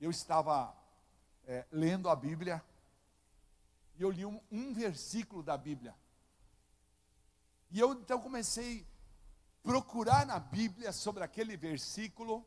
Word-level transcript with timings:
eu 0.00 0.10
estava 0.10 0.74
é, 1.46 1.66
lendo 1.70 2.08
a 2.08 2.16
Bíblia 2.16 2.62
e 3.96 4.02
eu 4.02 4.10
li 4.10 4.24
um, 4.24 4.40
um 4.50 4.72
versículo 4.72 5.42
da 5.42 5.56
Bíblia. 5.56 5.94
E 7.70 7.80
eu 7.80 7.92
então 7.92 8.20
comecei 8.20 8.82
a 8.82 9.68
procurar 9.68 10.24
na 10.24 10.38
Bíblia 10.38 10.92
sobre 10.92 11.24
aquele 11.24 11.56
versículo. 11.56 12.46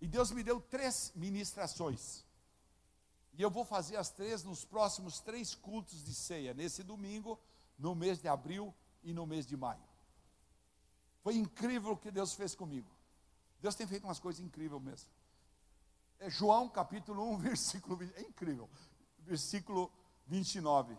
E 0.00 0.06
Deus 0.06 0.30
me 0.30 0.42
deu 0.42 0.60
três 0.60 1.12
ministrações. 1.14 2.24
E 3.34 3.42
eu 3.42 3.50
vou 3.50 3.64
fazer 3.64 3.96
as 3.96 4.10
três 4.10 4.44
nos 4.44 4.64
próximos 4.64 5.20
três 5.20 5.54
cultos 5.54 6.04
de 6.04 6.14
ceia, 6.14 6.54
nesse 6.54 6.82
domingo, 6.82 7.38
no 7.78 7.94
mês 7.94 8.18
de 8.18 8.28
abril 8.28 8.74
e 9.02 9.12
no 9.12 9.26
mês 9.26 9.46
de 9.46 9.56
maio. 9.56 9.82
Foi 11.22 11.34
incrível 11.34 11.92
o 11.92 11.96
que 11.96 12.10
Deus 12.10 12.34
fez 12.34 12.54
comigo. 12.54 12.90
Deus 13.60 13.74
tem 13.74 13.86
feito 13.86 14.04
umas 14.04 14.18
coisas 14.18 14.40
incríveis 14.40 14.82
mesmo. 14.82 15.10
É 16.20 16.28
João 16.28 16.68
capítulo 16.68 17.24
1, 17.32 17.38
versículo 17.40 17.96
20, 17.96 18.14
é 18.14 18.20
incrível. 18.20 18.68
Versículo 19.20 19.90
29. 20.26 20.96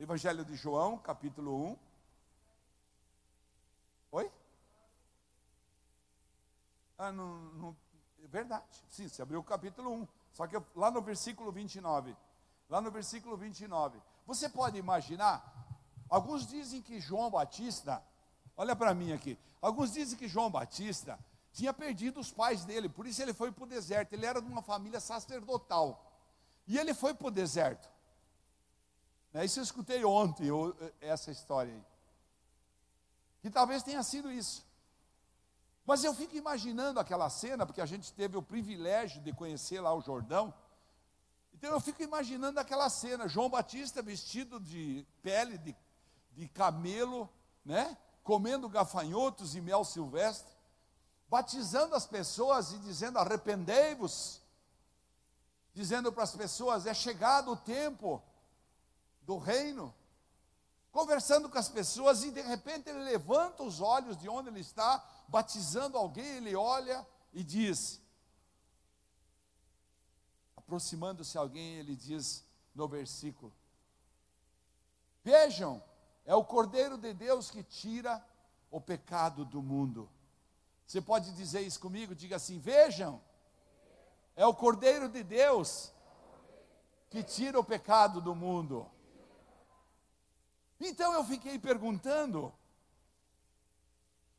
Evangelho 0.00 0.44
de 0.46 0.56
João, 0.56 0.96
capítulo 0.96 1.72
1. 1.72 1.78
Oi? 4.12 4.32
Ah, 6.96 7.12
não, 7.12 7.38
não, 7.52 7.76
é 8.22 8.28
verdade. 8.28 8.64
Sim, 8.88 9.06
você 9.06 9.20
abriu 9.20 9.40
o 9.40 9.44
capítulo 9.44 9.92
1. 9.92 10.08
Só 10.32 10.46
que 10.46 10.56
eu, 10.56 10.66
lá 10.74 10.90
no 10.90 11.02
versículo 11.02 11.52
29. 11.52 12.16
Lá 12.70 12.80
no 12.80 12.90
versículo 12.90 13.36
29. 13.36 14.00
Você 14.26 14.48
pode 14.48 14.78
imaginar? 14.78 15.52
Alguns 16.08 16.46
dizem 16.46 16.80
que 16.80 16.98
João 16.98 17.30
Batista, 17.30 18.02
olha 18.56 18.74
para 18.74 18.94
mim 18.94 19.12
aqui. 19.12 19.38
Alguns 19.60 19.92
dizem 19.92 20.18
que 20.18 20.28
João 20.28 20.50
Batista 20.50 21.18
tinha 21.54 21.72
perdido 21.72 22.18
os 22.18 22.32
pais 22.32 22.64
dele, 22.64 22.88
por 22.88 23.06
isso 23.06 23.22
ele 23.22 23.32
foi 23.32 23.52
para 23.52 23.62
o 23.62 23.66
deserto. 23.66 24.12
Ele 24.12 24.26
era 24.26 24.42
de 24.42 24.48
uma 24.48 24.60
família 24.60 24.98
sacerdotal. 24.98 26.12
E 26.66 26.76
ele 26.76 26.92
foi 26.92 27.14
para 27.14 27.28
o 27.28 27.30
deserto. 27.30 27.88
Né, 29.32 29.44
isso 29.44 29.60
eu 29.60 29.62
escutei 29.62 30.04
ontem, 30.04 30.48
eu, 30.48 30.76
essa 31.00 31.30
história 31.30 31.72
aí. 31.72 31.84
Que 33.40 33.48
talvez 33.50 33.84
tenha 33.84 34.02
sido 34.02 34.32
isso. 34.32 34.66
Mas 35.86 36.02
eu 36.02 36.12
fico 36.12 36.34
imaginando 36.34 36.98
aquela 36.98 37.30
cena, 37.30 37.64
porque 37.64 37.80
a 37.80 37.86
gente 37.86 38.12
teve 38.12 38.36
o 38.36 38.42
privilégio 38.42 39.22
de 39.22 39.32
conhecer 39.32 39.80
lá 39.80 39.94
o 39.94 40.00
Jordão. 40.00 40.52
Então 41.52 41.70
eu 41.70 41.78
fico 41.78 42.02
imaginando 42.02 42.58
aquela 42.58 42.90
cena, 42.90 43.28
João 43.28 43.48
Batista 43.48 44.02
vestido 44.02 44.58
de 44.58 45.06
pele 45.22 45.56
de, 45.58 45.76
de 46.32 46.48
camelo, 46.48 47.30
né? 47.64 47.96
Comendo 48.24 48.68
gafanhotos 48.68 49.54
e 49.54 49.60
mel 49.60 49.84
silvestre 49.84 50.53
batizando 51.28 51.94
as 51.94 52.06
pessoas 52.06 52.72
e 52.72 52.78
dizendo: 52.78 53.18
arrependei-vos, 53.18 54.40
dizendo 55.72 56.12
para 56.12 56.24
as 56.24 56.34
pessoas: 56.34 56.86
é 56.86 56.94
chegado 56.94 57.52
o 57.52 57.56
tempo 57.56 58.22
do 59.22 59.38
reino, 59.38 59.94
conversando 60.92 61.48
com 61.48 61.58
as 61.58 61.68
pessoas 61.68 62.22
e 62.24 62.30
de 62.30 62.42
repente 62.42 62.88
ele 62.88 63.02
levanta 63.04 63.62
os 63.62 63.80
olhos 63.80 64.16
de 64.16 64.28
onde 64.28 64.48
ele 64.48 64.60
está, 64.60 65.04
batizando 65.28 65.96
alguém, 65.96 66.36
ele 66.36 66.54
olha 66.54 67.06
e 67.32 67.42
diz, 67.42 68.00
aproximando-se 70.56 71.36
alguém, 71.36 71.76
ele 71.76 71.96
diz 71.96 72.44
no 72.74 72.86
versículo: 72.86 73.52
Vejam, 75.22 75.82
é 76.24 76.34
o 76.34 76.44
Cordeiro 76.44 76.96
de 76.96 77.12
Deus 77.12 77.50
que 77.50 77.62
tira 77.62 78.24
o 78.70 78.80
pecado 78.80 79.44
do 79.44 79.62
mundo. 79.62 80.08
Você 80.86 81.00
pode 81.00 81.32
dizer 81.32 81.60
isso 81.60 81.80
comigo? 81.80 82.14
Diga 82.14 82.36
assim: 82.36 82.58
vejam, 82.58 83.20
é 84.36 84.46
o 84.46 84.54
Cordeiro 84.54 85.08
de 85.08 85.22
Deus 85.22 85.92
que 87.10 87.22
tira 87.22 87.58
o 87.60 87.64
pecado 87.64 88.20
do 88.20 88.34
mundo. 88.34 88.90
Então 90.80 91.12
eu 91.14 91.24
fiquei 91.24 91.58
perguntando, 91.58 92.52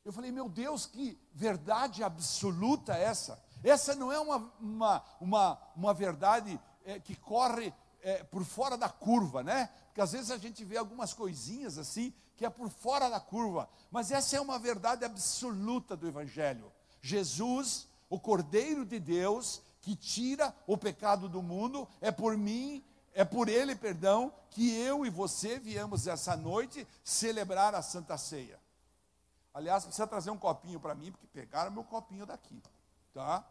eu 0.03 0.11
falei, 0.11 0.31
meu 0.31 0.49
Deus, 0.49 0.85
que 0.85 1.17
verdade 1.33 2.03
absoluta 2.03 2.93
essa. 2.93 3.41
Essa 3.63 3.95
não 3.95 4.11
é 4.11 4.19
uma, 4.19 4.53
uma, 4.59 5.03
uma, 5.19 5.61
uma 5.75 5.93
verdade 5.93 6.59
é, 6.83 6.99
que 6.99 7.15
corre 7.15 7.73
é, 8.01 8.23
por 8.23 8.43
fora 8.43 8.77
da 8.77 8.89
curva, 8.89 9.41
né? 9.41 9.69
Porque 9.87 10.01
às 10.01 10.11
vezes 10.11 10.29
a 10.29 10.37
gente 10.37 10.63
vê 10.63 10.77
algumas 10.77 11.13
coisinhas 11.13 11.77
assim 11.77 12.13
que 12.35 12.45
é 12.45 12.49
por 12.49 12.69
fora 12.69 13.09
da 13.09 13.19
curva, 13.19 13.69
mas 13.89 14.11
essa 14.11 14.35
é 14.35 14.41
uma 14.41 14.59
verdade 14.59 15.05
absoluta 15.05 15.95
do 15.95 16.07
Evangelho. 16.07 16.71
Jesus, 17.01 17.87
o 18.09 18.19
Cordeiro 18.19 18.85
de 18.85 18.99
Deus, 18.99 19.61
que 19.81 19.95
tira 19.95 20.53
o 20.65 20.77
pecado 20.77 21.29
do 21.29 21.41
mundo, 21.41 21.87
é 22.01 22.11
por 22.11 22.37
mim, 22.37 22.83
é 23.13 23.23
por 23.23 23.47
Ele, 23.47 23.75
perdão, 23.75 24.33
que 24.49 24.75
eu 24.75 25.05
e 25.05 25.09
você 25.09 25.59
viemos 25.59 26.07
essa 26.07 26.35
noite 26.35 26.87
celebrar 27.03 27.73
a 27.75 27.81
Santa 27.81 28.17
Ceia. 28.17 28.59
Aliás, 29.53 29.85
precisa 29.85 30.05
trazer 30.05 30.31
um 30.31 30.37
copinho 30.37 30.79
para 30.79 30.93
mim, 30.93 31.11
porque 31.11 31.27
pegaram 31.27 31.71
meu 31.71 31.83
copinho 31.83 32.25
daqui, 32.25 32.61
tá? 33.13 33.45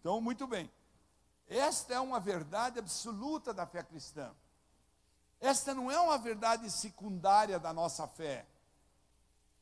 Então, 0.00 0.20
muito 0.20 0.46
bem. 0.46 0.70
Esta 1.46 1.94
é 1.94 2.00
uma 2.00 2.18
verdade 2.18 2.78
absoluta 2.78 3.52
da 3.52 3.66
fé 3.66 3.82
cristã. 3.82 4.34
Esta 5.42 5.74
não 5.74 5.90
é 5.90 5.98
uma 5.98 6.16
verdade 6.16 6.70
secundária 6.70 7.58
da 7.58 7.72
nossa 7.72 8.06
fé. 8.06 8.46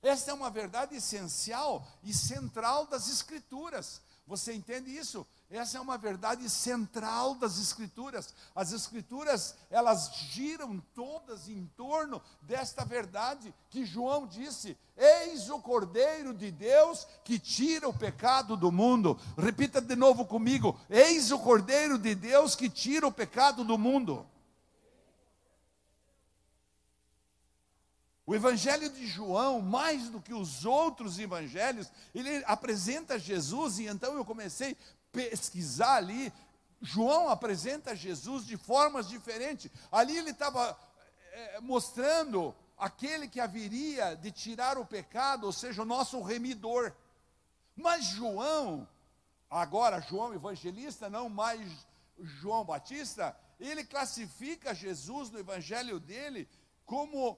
Esta 0.03 0.31
é 0.31 0.35
uma 0.35 0.51
verdade 0.51 0.95
essencial 0.95 1.87
e 2.03 2.13
central 2.13 2.87
das 2.87 3.09
Escrituras. 3.09 4.03
Você 4.27 4.53
entende 4.53 4.97
isso? 4.97 5.27
Essa 5.51 5.79
é 5.79 5.81
uma 5.81 5.99
verdade 5.99 6.49
central 6.49 7.35
das 7.35 7.59
escrituras. 7.59 8.33
As 8.55 8.71
escrituras, 8.71 9.57
elas 9.69 10.09
giram 10.31 10.81
todas 10.95 11.49
em 11.49 11.67
torno 11.77 12.23
desta 12.43 12.85
verdade 12.85 13.53
que 13.69 13.85
João 13.85 14.29
disse: 14.29 14.79
Eis 14.97 15.51
o 15.51 15.59
Cordeiro 15.59 16.33
de 16.33 16.53
Deus 16.53 17.09
que 17.25 17.41
tira 17.41 17.89
o 17.89 17.93
pecado 17.93 18.57
do 18.57 18.71
mundo. 18.71 19.19
Repita 19.37 19.81
de 19.81 19.97
novo 19.97 20.25
comigo: 20.25 20.79
Eis 20.89 21.33
o 21.33 21.39
Cordeiro 21.41 21.99
de 21.99 22.15
Deus 22.15 22.55
que 22.55 22.71
tira 22.71 23.09
o 23.09 23.13
pecado 23.13 23.65
do 23.65 23.77
mundo. 23.77 24.25
O 28.31 28.35
Evangelho 28.37 28.89
de 28.89 29.09
João, 29.09 29.61
mais 29.61 30.09
do 30.09 30.21
que 30.21 30.33
os 30.33 30.65
outros 30.65 31.19
evangelhos, 31.19 31.91
ele 32.15 32.45
apresenta 32.47 33.19
Jesus, 33.19 33.81
e 33.81 33.89
então 33.89 34.15
eu 34.15 34.25
comecei 34.25 34.71
a 34.71 34.77
pesquisar 35.11 35.97
ali. 35.97 36.33
João 36.81 37.29
apresenta 37.29 37.93
Jesus 37.93 38.47
de 38.47 38.57
formas 38.57 39.09
diferentes. 39.09 39.69
Ali 39.91 40.17
ele 40.17 40.31
estava 40.31 40.79
é, 41.33 41.61
mostrando 41.61 42.55
aquele 42.79 43.27
que 43.27 43.41
haveria 43.41 44.15
de 44.15 44.31
tirar 44.31 44.79
o 44.79 44.87
pecado, 44.87 45.47
ou 45.47 45.53
seja, 45.53 45.83
o 45.83 45.85
nosso 45.85 46.23
remidor. 46.23 46.93
Mas 47.75 48.05
João, 48.05 48.87
agora 49.51 50.01
João 50.01 50.33
evangelista, 50.33 51.11
não 51.11 51.29
mais 51.29 51.69
João 52.17 52.65
Batista, 52.65 53.37
ele 53.59 53.83
classifica 53.83 54.73
Jesus 54.73 55.31
no 55.31 55.41
evangelho 55.41 55.99
dele 55.99 56.49
como 56.87 57.37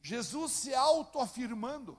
Jesus 0.00 0.52
se 0.52 0.74
autoafirmando. 0.74 1.98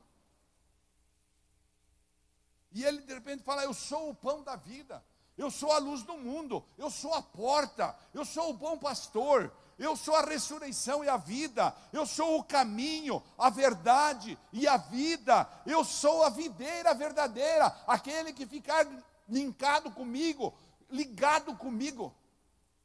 E 2.72 2.84
ele 2.84 3.02
de 3.02 3.14
repente 3.14 3.44
fala: 3.44 3.64
Eu 3.64 3.74
sou 3.74 4.10
o 4.10 4.16
pão 4.16 4.44
da 4.44 4.56
vida, 4.56 5.04
eu 5.38 5.50
sou 5.50 5.72
a 5.72 5.78
luz 5.78 6.04
do 6.04 6.18
mundo, 6.18 6.64
eu 6.78 6.90
sou 6.90 7.14
a 7.14 7.22
porta, 7.22 7.96
eu 8.14 8.24
sou 8.24 8.52
o 8.52 8.54
bom 8.54 8.78
pastor, 8.78 9.52
eu 9.78 9.96
sou 9.96 10.16
a 10.16 10.22
ressurreição 10.22 11.04
e 11.04 11.10
a 11.10 11.18
vida, 11.18 11.76
eu 11.94 12.06
sou 12.06 12.38
o 12.38 12.44
caminho, 12.44 13.24
a 13.38 13.50
verdade 13.50 14.38
e 14.52 14.68
a 14.68 14.78
vida, 14.78 15.50
eu 15.66 15.84
sou 15.84 16.24
a 16.24 16.30
videira 16.30 16.94
verdadeira, 16.94 17.68
aquele 17.88 18.34
que 18.34 18.46
ficar 18.46 18.86
linkado 19.28 19.92
comigo, 19.92 20.54
ligado 20.90 21.56
comigo, 21.56 22.14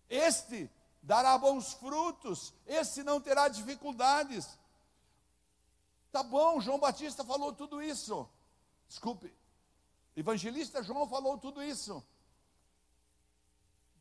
este 0.09 0.71
dará 1.03 1.37
bons 1.37 1.73
frutos, 1.75 2.55
este 2.67 3.03
não 3.03 3.21
terá 3.21 3.49
dificuldades. 3.49 4.59
Tá 6.15 6.23
bom, 6.23 6.61
João 6.61 6.79
Batista 6.79 7.25
falou 7.25 7.53
tudo 7.53 7.83
isso. 7.83 8.31
Desculpe. 8.87 9.35
Evangelista 10.15 10.81
João 10.81 11.09
falou 11.09 11.37
tudo 11.37 11.61
isso. 11.61 12.07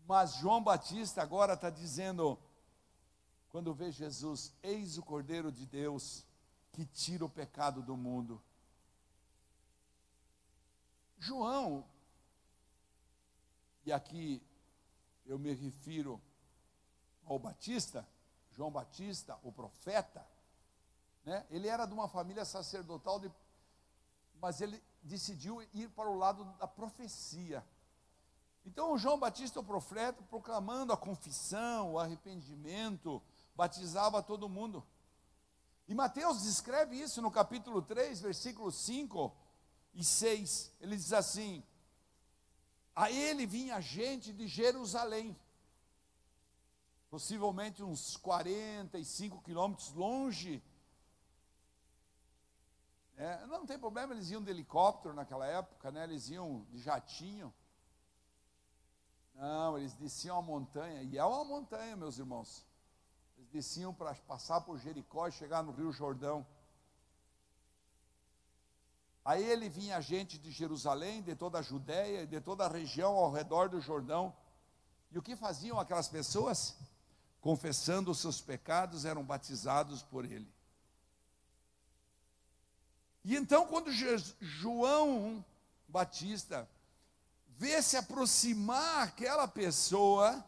Mas 0.05 0.35
João 0.35 0.63
Batista 0.63 1.23
agora 1.23 1.55
está 1.55 1.71
dizendo, 1.71 2.37
quando 3.49 3.73
vê 3.73 3.91
Jesus, 3.91 4.53
eis 4.61 4.95
o 4.95 5.01
Cordeiro 5.01 5.51
de 5.51 5.65
Deus 5.65 6.23
que 6.71 6.85
tira 6.85 7.25
o 7.25 7.29
pecado 7.29 7.81
do 7.81 7.97
mundo. 7.97 8.39
João, 11.17 11.83
e 13.87 13.91
aqui 13.91 14.39
eu 15.25 15.39
me 15.39 15.51
refiro 15.51 16.21
ao 17.25 17.39
Batista, 17.39 18.07
João 18.51 18.69
Batista, 18.69 19.39
o 19.41 19.51
profeta, 19.51 20.23
né? 21.25 21.45
Ele 21.49 21.67
era 21.67 21.85
de 21.85 21.93
uma 21.93 22.07
família 22.07 22.45
sacerdotal, 22.45 23.19
de, 23.19 23.31
mas 24.41 24.61
ele 24.61 24.81
decidiu 25.01 25.61
ir 25.73 25.89
para 25.89 26.09
o 26.09 26.17
lado 26.17 26.43
da 26.59 26.67
profecia. 26.67 27.63
Então, 28.65 28.93
o 28.93 28.97
João 28.97 29.19
Batista, 29.19 29.59
o 29.59 29.63
profeta, 29.63 30.23
proclamando 30.23 30.93
a 30.93 30.97
confissão, 30.97 31.93
o 31.93 31.99
arrependimento, 31.99 33.21
batizava 33.55 34.23
todo 34.23 34.49
mundo. 34.49 34.85
E 35.87 35.93
Mateus 35.93 36.43
descreve 36.43 36.95
isso 36.95 37.21
no 37.21 37.29
capítulo 37.29 37.81
3, 37.81 38.21
versículos 38.21 38.75
5 38.75 39.35
e 39.93 40.03
6. 40.03 40.71
Ele 40.79 40.95
diz 40.95 41.11
assim: 41.11 41.61
A 42.95 43.11
ele 43.11 43.45
vinha 43.45 43.81
gente 43.81 44.31
de 44.31 44.47
Jerusalém, 44.47 45.37
possivelmente 47.09 47.83
uns 47.83 48.15
45 48.17 49.41
quilômetros 49.41 49.91
longe. 49.91 50.63
É, 53.23 53.45
não 53.47 53.65
tem 53.65 53.79
problema, 53.79 54.13
eles 54.13 54.29
iam 54.31 54.43
de 54.43 54.51
helicóptero 54.51 55.13
naquela 55.13 55.45
época, 55.45 55.89
né? 55.89 56.03
eles 56.03 56.29
iam 56.29 56.65
de 56.69 56.79
jatinho. 56.79 57.53
Não, 59.33 59.77
eles 59.77 59.93
desciam 59.93 60.37
a 60.37 60.41
montanha, 60.41 61.03
e 61.03 61.17
é 61.17 61.23
uma 61.23 61.45
montanha, 61.45 61.95
meus 61.95 62.17
irmãos. 62.17 62.65
Eles 63.37 63.49
desciam 63.49 63.93
para 63.93 64.13
passar 64.13 64.59
por 64.59 64.77
Jericó 64.77 65.25
e 65.25 65.31
chegar 65.31 65.63
no 65.63 65.71
Rio 65.71 65.89
Jordão. 65.93 66.45
Aí 69.23 69.41
ele 69.41 69.69
vinha 69.69 70.01
gente 70.01 70.37
de 70.37 70.51
Jerusalém, 70.51 71.21
de 71.21 71.33
toda 71.33 71.59
a 71.59 71.61
Judéia 71.61 72.23
e 72.23 72.27
de 72.27 72.41
toda 72.41 72.65
a 72.65 72.69
região 72.69 73.15
ao 73.15 73.31
redor 73.31 73.69
do 73.69 73.79
Jordão. 73.79 74.35
E 75.13 75.17
o 75.17 75.21
que 75.21 75.37
faziam 75.37 75.79
aquelas 75.79 76.09
pessoas? 76.09 76.75
Confessando 77.39 78.11
os 78.11 78.19
seus 78.19 78.41
pecados, 78.41 79.05
eram 79.05 79.23
batizados 79.23 80.03
por 80.03 80.25
ele. 80.25 80.51
E 83.23 83.35
então, 83.35 83.65
quando 83.65 83.91
João 84.41 85.43
Batista 85.87 86.69
vê 87.47 87.81
se 87.81 87.95
aproximar 87.95 89.03
aquela 89.03 89.47
pessoa, 89.47 90.43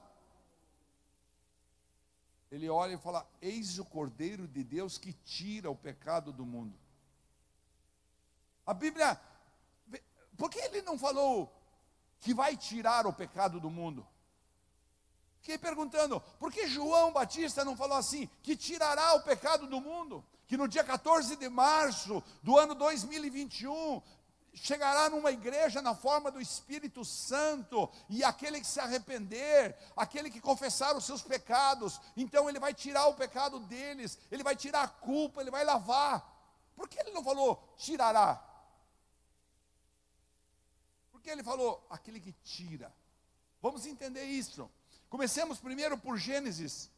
ele 2.51 2.69
olha 2.69 2.95
e 2.95 2.97
fala: 2.97 3.25
Eis 3.41 3.79
o 3.79 3.85
Cordeiro 3.85 4.47
de 4.47 4.63
Deus 4.63 4.97
que 4.97 5.13
tira 5.13 5.69
o 5.69 5.75
pecado 5.75 6.33
do 6.33 6.45
mundo. 6.45 6.77
A 8.65 8.73
Bíblia, 8.73 9.19
por 10.35 10.49
que 10.49 10.59
ele 10.59 10.81
não 10.81 10.97
falou 10.97 11.53
que 12.19 12.33
vai 12.33 12.57
tirar 12.57 13.05
o 13.07 13.13
pecado 13.13 13.59
do 13.59 13.69
mundo? 13.69 14.05
Fiquei 15.39 15.59
perguntando, 15.59 16.19
por 16.39 16.51
que 16.51 16.67
João 16.67 17.13
Batista 17.13 17.63
não 17.63 17.77
falou 17.77 17.97
assim, 17.97 18.27
que 18.41 18.57
tirará 18.57 19.13
o 19.13 19.21
pecado 19.21 19.67
do 19.67 19.79
mundo? 19.79 20.25
Que 20.47 20.57
no 20.57 20.67
dia 20.67 20.83
14 20.83 21.35
de 21.35 21.49
março 21.49 22.23
do 22.43 22.57
ano 22.57 22.75
2021, 22.75 24.01
chegará 24.55 25.09
numa 25.09 25.31
igreja 25.31 25.81
na 25.81 25.93
forma 25.93 26.31
do 26.31 26.39
Espírito 26.39 27.03
Santo, 27.03 27.89
e 28.09 28.23
aquele 28.23 28.59
que 28.59 28.67
se 28.67 28.79
arrepender, 28.79 29.77
aquele 29.95 30.29
que 30.29 30.39
confessar 30.39 30.95
os 30.95 31.05
seus 31.05 31.21
pecados, 31.21 31.99
então 32.15 32.49
ele 32.49 32.59
vai 32.59 32.73
tirar 32.73 33.07
o 33.07 33.15
pecado 33.15 33.59
deles, 33.59 34.17
ele 34.31 34.43
vai 34.43 34.55
tirar 34.55 34.83
a 34.83 34.87
culpa, 34.87 35.41
ele 35.41 35.51
vai 35.51 35.63
lavar. 35.63 36.33
Por 36.75 36.87
que 36.87 36.99
ele 36.99 37.11
não 37.11 37.23
falou 37.23 37.61
tirará? 37.77 38.41
Porque 41.11 41.29
ele 41.29 41.43
falou 41.43 41.85
aquele 41.89 42.19
que 42.19 42.31
tira. 42.43 42.93
Vamos 43.61 43.85
entender 43.85 44.23
isso. 44.25 44.69
Comecemos 45.09 45.59
primeiro 45.59 45.97
por 45.97 46.17
Gênesis. 46.17 46.89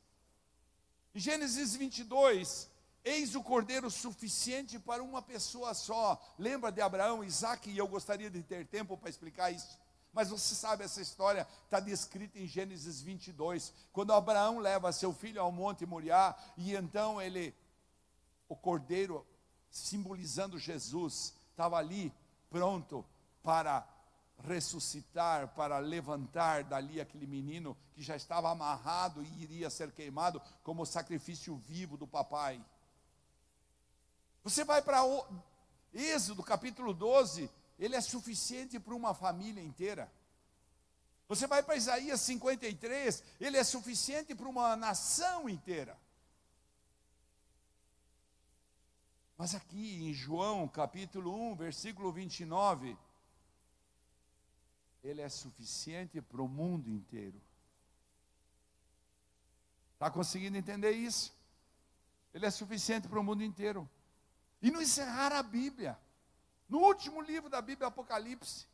Gênesis 1.16 1.76
22, 1.76 2.70
Eis 3.04 3.36
o 3.36 3.44
cordeiro 3.44 3.90
suficiente 3.90 4.78
para 4.80 5.02
uma 5.02 5.22
pessoa 5.22 5.74
só. 5.74 6.22
Lembra 6.38 6.72
de 6.72 6.82
Abraão, 6.82 7.24
Isaac, 7.24 7.70
e 7.70 7.78
eu 7.78 7.88
gostaria 7.88 8.30
de 8.30 8.44
ter 8.44 8.66
tempo 8.66 8.98
para 8.98 9.10
explicar 9.10 9.52
isso. 9.52 9.80
Mas 10.14 10.30
você 10.30 10.56
sabe, 10.56 10.84
essa 10.84 11.02
história 11.02 11.48
está 11.64 11.80
descrita 11.80 12.40
em 12.40 12.48
Gênesis 12.48 13.02
22, 13.02 13.74
quando 13.94 14.14
Abraão 14.14 14.58
leva 14.58 14.92
seu 14.92 15.14
filho 15.14 15.42
ao 15.42 15.52
Monte 15.52 15.86
Moriá, 15.86 16.36
e 16.58 16.74
então 16.76 17.22
ele, 17.22 17.54
o 18.50 18.56
cordeiro, 18.56 19.26
simbolizando 19.70 20.58
Jesus, 20.58 21.36
estava 21.52 21.78
ali 21.78 22.12
pronto 22.50 23.06
para 23.44 23.88
ressuscitar, 24.44 25.48
para 25.50 25.80
levantar 25.80 26.64
dali 26.64 27.02
aquele 27.02 27.26
menino 27.26 27.76
que 27.94 28.02
já 28.02 28.16
estava 28.16 28.50
amarrado 28.50 29.24
e 29.24 29.44
iria 29.44 29.70
ser 29.70 29.92
queimado 29.92 30.42
como 30.64 30.86
sacrifício 30.86 31.56
vivo 31.58 31.98
do 31.98 32.08
papai. 32.08 32.64
Você 34.48 34.64
vai 34.64 34.82
para 34.82 35.02
Êxodo 35.94 36.42
capítulo 36.42 36.94
12, 36.94 37.52
ele 37.78 37.98
é 37.98 38.00
suficiente 38.00 38.80
para 38.80 38.96
uma 38.96 39.14
família 39.14 39.62
inteira. 39.62 40.10
Você 41.28 41.46
vai 41.46 41.62
para 41.62 41.76
Isaías 41.76 42.22
53, 42.22 43.26
ele 43.42 43.58
é 43.58 43.64
suficiente 43.66 44.34
para 44.34 44.48
uma 44.48 44.74
nação 44.78 45.50
inteira. 45.50 46.00
Mas 49.38 49.54
aqui 49.54 50.06
em 50.06 50.14
João 50.14 50.66
capítulo 50.66 51.36
1, 51.52 51.56
versículo 51.58 52.10
29, 52.14 52.98
ele 55.04 55.20
é 55.20 55.28
suficiente 55.28 56.22
para 56.22 56.42
o 56.42 56.48
mundo 56.48 56.90
inteiro. 56.90 57.42
Está 59.96 60.10
conseguindo 60.10 60.58
entender 60.58 60.92
isso? 60.92 61.36
Ele 62.34 62.46
é 62.46 62.50
suficiente 62.50 63.10
para 63.10 63.20
o 63.20 63.24
mundo 63.26 63.44
inteiro. 63.44 63.90
E 64.62 64.72
no 64.72 64.82
encerrar 64.82 65.32
a 65.32 65.44
Bíblia, 65.44 65.98
no 66.68 66.80
último 66.80 67.22
livro 67.22 67.50
da 67.50 67.62
Bíblia, 67.62 67.88
Apocalipse, 67.88 68.68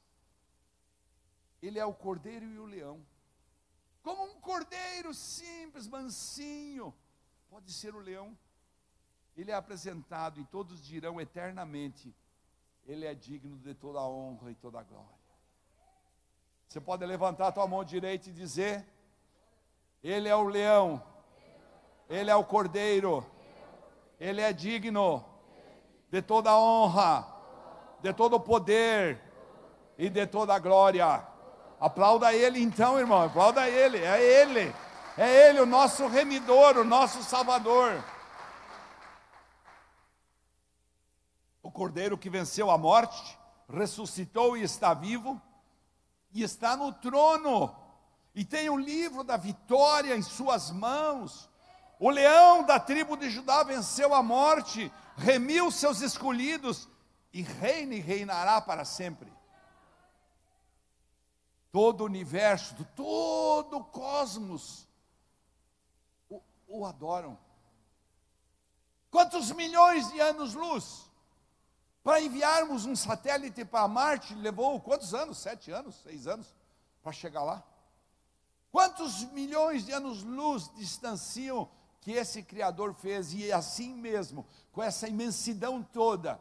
ele 1.62 1.80
é 1.80 1.86
o 1.86 1.94
cordeiro 1.94 2.46
e 2.46 2.60
o 2.60 2.66
leão. 2.66 3.06
Como 4.02 4.24
um 4.24 4.40
cordeiro 4.42 5.14
simples, 5.14 5.88
mansinho, 5.88 6.94
pode 7.50 7.72
ser 7.72 7.96
o 7.96 8.00
leão. 8.00 8.38
Ele 9.36 9.50
é 9.50 9.56
apresentado 9.56 10.42
e 10.42 10.46
todos 10.46 10.82
dirão 10.82 11.22
eternamente: 11.22 12.14
Ele 12.86 13.06
é 13.06 13.16
digno 13.16 13.58
de 13.58 13.74
toda 13.74 14.00
a 14.00 14.08
honra 14.08 14.52
e 14.52 14.56
toda 14.56 14.80
a 14.80 14.84
glória. 14.84 15.24
Você 16.68 16.82
pode 16.82 17.06
levantar 17.06 17.48
a 17.48 17.52
tua 17.52 17.68
mão 17.68 17.84
direita 17.84 18.30
e 18.30 18.34
dizer: 18.34 18.86
Ele 20.04 20.28
é 20.28 20.36
o 20.36 20.44
leão, 20.44 21.02
Ele 22.10 22.30
é 22.30 22.36
o 22.36 22.44
cordeiro, 22.44 23.26
Ele 24.20 24.42
é 24.42 24.52
digno 24.52 25.33
de 26.14 26.22
toda 26.22 26.56
honra, 26.56 27.26
de 28.00 28.14
todo 28.14 28.40
poder 28.40 29.20
e 29.98 30.12
de 30.12 30.28
toda 30.28 30.60
glória. 30.60 31.28
Aplauda 31.80 32.32
Ele 32.32 32.62
então, 32.62 33.00
irmão, 33.00 33.24
aplauda 33.24 33.68
Ele, 33.68 33.98
é 33.98 34.22
Ele, 34.22 34.76
é 35.18 35.50
Ele 35.50 35.60
o 35.60 35.66
nosso 35.66 36.06
remidor, 36.06 36.78
o 36.78 36.84
nosso 36.84 37.24
Salvador. 37.24 38.04
O 41.64 41.72
Cordeiro 41.72 42.16
que 42.16 42.30
venceu 42.30 42.70
a 42.70 42.78
morte, 42.78 43.36
ressuscitou 43.68 44.56
e 44.56 44.62
está 44.62 44.94
vivo, 44.94 45.42
e 46.32 46.44
está 46.44 46.78
no 46.78 46.94
trono, 46.94 47.76
e 48.36 48.46
tem 48.46 48.70
o 48.70 48.78
livro 48.78 49.24
da 49.24 49.36
vitória 49.36 50.16
em 50.16 50.22
suas 50.22 50.70
mãos. 50.70 51.50
O 52.00 52.10
leão 52.10 52.64
da 52.64 52.80
tribo 52.80 53.16
de 53.16 53.30
Judá 53.30 53.64
venceu 53.64 54.14
a 54.14 54.22
morte 54.22 54.92
remiu 55.16 55.72
seus 55.72 56.02
escolhidos 56.02 56.88
e 57.32 57.42
reina 57.42 57.96
e 57.96 58.00
reinará 58.00 58.62
para 58.62 58.86
sempre. 58.86 59.32
Todo 61.72 62.02
o 62.02 62.06
universo, 62.06 62.76
todo 62.96 63.78
o 63.78 63.84
cosmos 63.84 64.88
o, 66.30 66.42
o 66.68 66.86
adoram. 66.86 67.38
Quantos 69.10 69.52
milhões 69.52 70.12
de 70.12 70.20
anos-luz? 70.20 71.10
Para 72.04 72.22
enviarmos 72.22 72.86
um 72.86 72.96
satélite 72.96 73.64
para 73.64 73.88
Marte, 73.88 74.36
levou 74.36 74.80
quantos 74.82 75.14
anos? 75.14 75.38
Sete 75.38 75.72
anos? 75.72 75.96
Seis 76.04 76.28
anos? 76.28 76.54
Para 77.02 77.12
chegar 77.12 77.44
lá? 77.44 77.64
Quantos 78.72 79.24
milhões 79.32 79.86
de 79.86 79.92
anos-luz 79.92 80.70
distanciam 80.76 81.70
que 82.04 82.12
esse 82.12 82.44
Criador 82.44 82.94
fez, 82.94 83.34
e 83.34 83.50
assim 83.50 83.94
mesmo, 83.94 84.46
com 84.74 84.84
essa 84.84 85.08
imensidão 85.08 85.82
toda, 85.82 86.38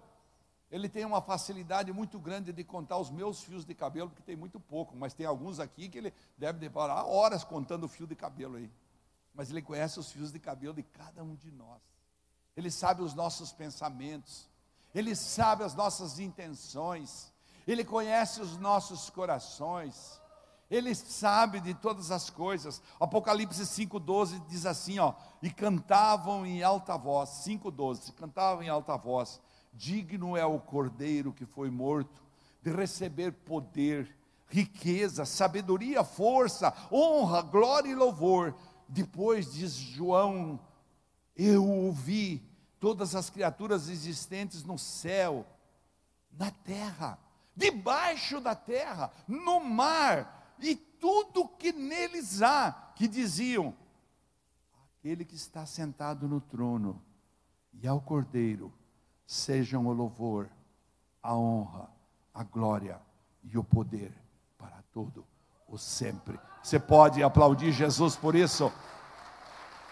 ele 0.73 0.88
tem 0.88 1.04
uma 1.04 1.23
facilidade 1.23 1.92
muito 1.92 2.19
grande 2.19 2.52
de 2.52 2.64
contar 2.64 2.99
os 2.99 3.11
meus 3.11 3.45
fios 3.45 3.64
de 3.64 3.73
cabelo, 3.73 4.11
porque 4.11 4.25
tem 4.25 4.35
muito 4.35 4.59
pouco, 4.59 4.97
mas 4.97 5.14
tem 5.14 5.25
alguns 5.25 5.61
aqui 5.61 5.88
que 5.88 5.99
ele 5.99 6.14
deve 6.37 6.59
deparar 6.59 7.07
horas 7.07 7.45
contando 7.45 7.85
o 7.85 7.88
fio 7.88 8.09
de 8.09 8.16
cabelo 8.16 8.57
aí. 8.57 8.69
Mas 9.33 9.50
ele 9.50 9.62
conhece 9.62 10.00
os 10.00 10.11
fios 10.11 10.33
de 10.33 10.40
cabelo 10.40 10.75
de 10.75 10.83
cada 10.83 11.23
um 11.23 11.37
de 11.37 11.50
nós. 11.52 11.81
Ele 12.57 12.71
sabe 12.71 13.02
os 13.02 13.14
nossos 13.14 13.52
pensamentos, 13.52 14.49
ele 14.92 15.14
sabe 15.14 15.62
as 15.62 15.75
nossas 15.75 16.19
intenções, 16.19 17.33
ele 17.69 17.85
conhece 17.85 18.40
os 18.40 18.57
nossos 18.57 19.09
corações. 19.11 20.21
Ele 20.73 20.95
sabe 20.95 21.61
de 21.61 21.75
todas 21.75 22.11
as 22.11 22.31
coisas. 22.31 22.83
Apocalipse 22.99 23.61
5:12 23.67 24.41
diz 24.49 24.64
assim, 24.64 24.99
ó, 24.99 25.12
e 25.43 25.50
cantavam 25.50 26.47
em 26.47 26.62
alta 26.62 26.97
voz, 26.97 27.29
5:12, 27.47 28.11
cantavam 28.14 28.62
em 28.62 28.71
alta 28.71 28.97
voz: 28.97 29.38
Digno 29.75 30.35
é 30.35 30.47
o 30.47 30.59
Cordeiro 30.59 31.31
que 31.31 31.45
foi 31.45 31.71
morto 31.71 32.23
de 32.62 32.71
receber 32.71 33.33
poder, 33.33 34.17
riqueza, 34.47 35.26
sabedoria, 35.26 36.02
força, 36.02 36.73
honra, 36.91 37.43
glória 37.43 37.91
e 37.91 37.95
louvor. 37.95 38.55
Depois 38.88 39.52
diz 39.52 39.75
João, 39.75 40.59
eu 41.37 41.69
ouvi 41.69 42.43
todas 42.81 43.14
as 43.14 43.29
criaturas 43.29 43.91
existentes 43.91 44.64
no 44.64 44.79
céu, 44.79 45.47
na 46.33 46.50
terra, 46.50 47.19
debaixo 47.55 48.41
da 48.41 48.55
terra, 48.55 49.12
no 49.29 49.61
mar 49.61 50.41
e 50.62 50.76
tudo 50.76 51.49
que 51.49 51.73
neles 51.73 52.42
há, 52.42 52.92
que 52.95 53.09
diziam: 53.09 53.75
Aquele 54.99 55.25
que 55.25 55.35
está 55.35 55.66
sentado 55.66 56.28
no 56.28 56.40
trono 56.40 57.02
e 57.73 57.88
ao 57.88 58.00
Cordeiro, 58.00 58.73
sejam 59.26 59.87
o 59.87 59.92
louvor, 59.92 60.49
a 61.23 61.35
honra, 61.35 61.88
a 62.35 62.45
glória 62.45 63.00
e 63.42 63.59
o 63.59 63.64
poder 63.64 64.12
para 64.57 64.83
todo 64.92 65.26
o 65.69 65.76
sempre. 65.76 66.38
Você 66.62 66.78
pode 66.78 67.23
aplaudir 67.23 67.73
Jesus 67.73 68.14
por 68.14 68.35
isso? 68.35 68.73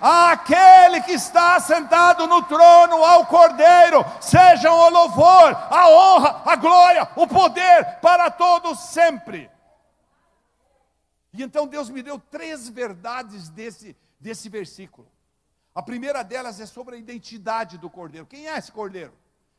Aquele 0.00 1.02
que 1.02 1.12
está 1.12 1.60
sentado 1.60 2.26
no 2.26 2.42
trono 2.44 3.04
ao 3.04 3.26
Cordeiro, 3.26 4.04
sejam 4.20 4.74
o 4.74 4.88
louvor, 4.88 5.52
a 5.70 5.90
honra, 5.90 6.42
a 6.46 6.56
glória, 6.56 7.08
o 7.16 7.26
poder 7.26 7.98
para 8.00 8.30
todos 8.30 8.78
sempre. 8.78 9.50
E 11.32 11.42
então 11.42 11.66
Deus 11.66 11.88
me 11.88 12.02
deu 12.02 12.18
três 12.18 12.68
verdades 12.68 13.48
desse, 13.48 13.96
desse 14.18 14.48
versículo. 14.48 15.10
A 15.74 15.82
primeira 15.82 16.22
delas 16.22 16.58
é 16.60 16.66
sobre 16.66 16.96
a 16.96 16.98
identidade 16.98 17.78
do 17.78 17.88
Cordeiro. 17.88 18.26
Quem 18.26 18.48
é 18.48 18.58
esse 18.58 18.72
Cordeiro? 18.72 19.12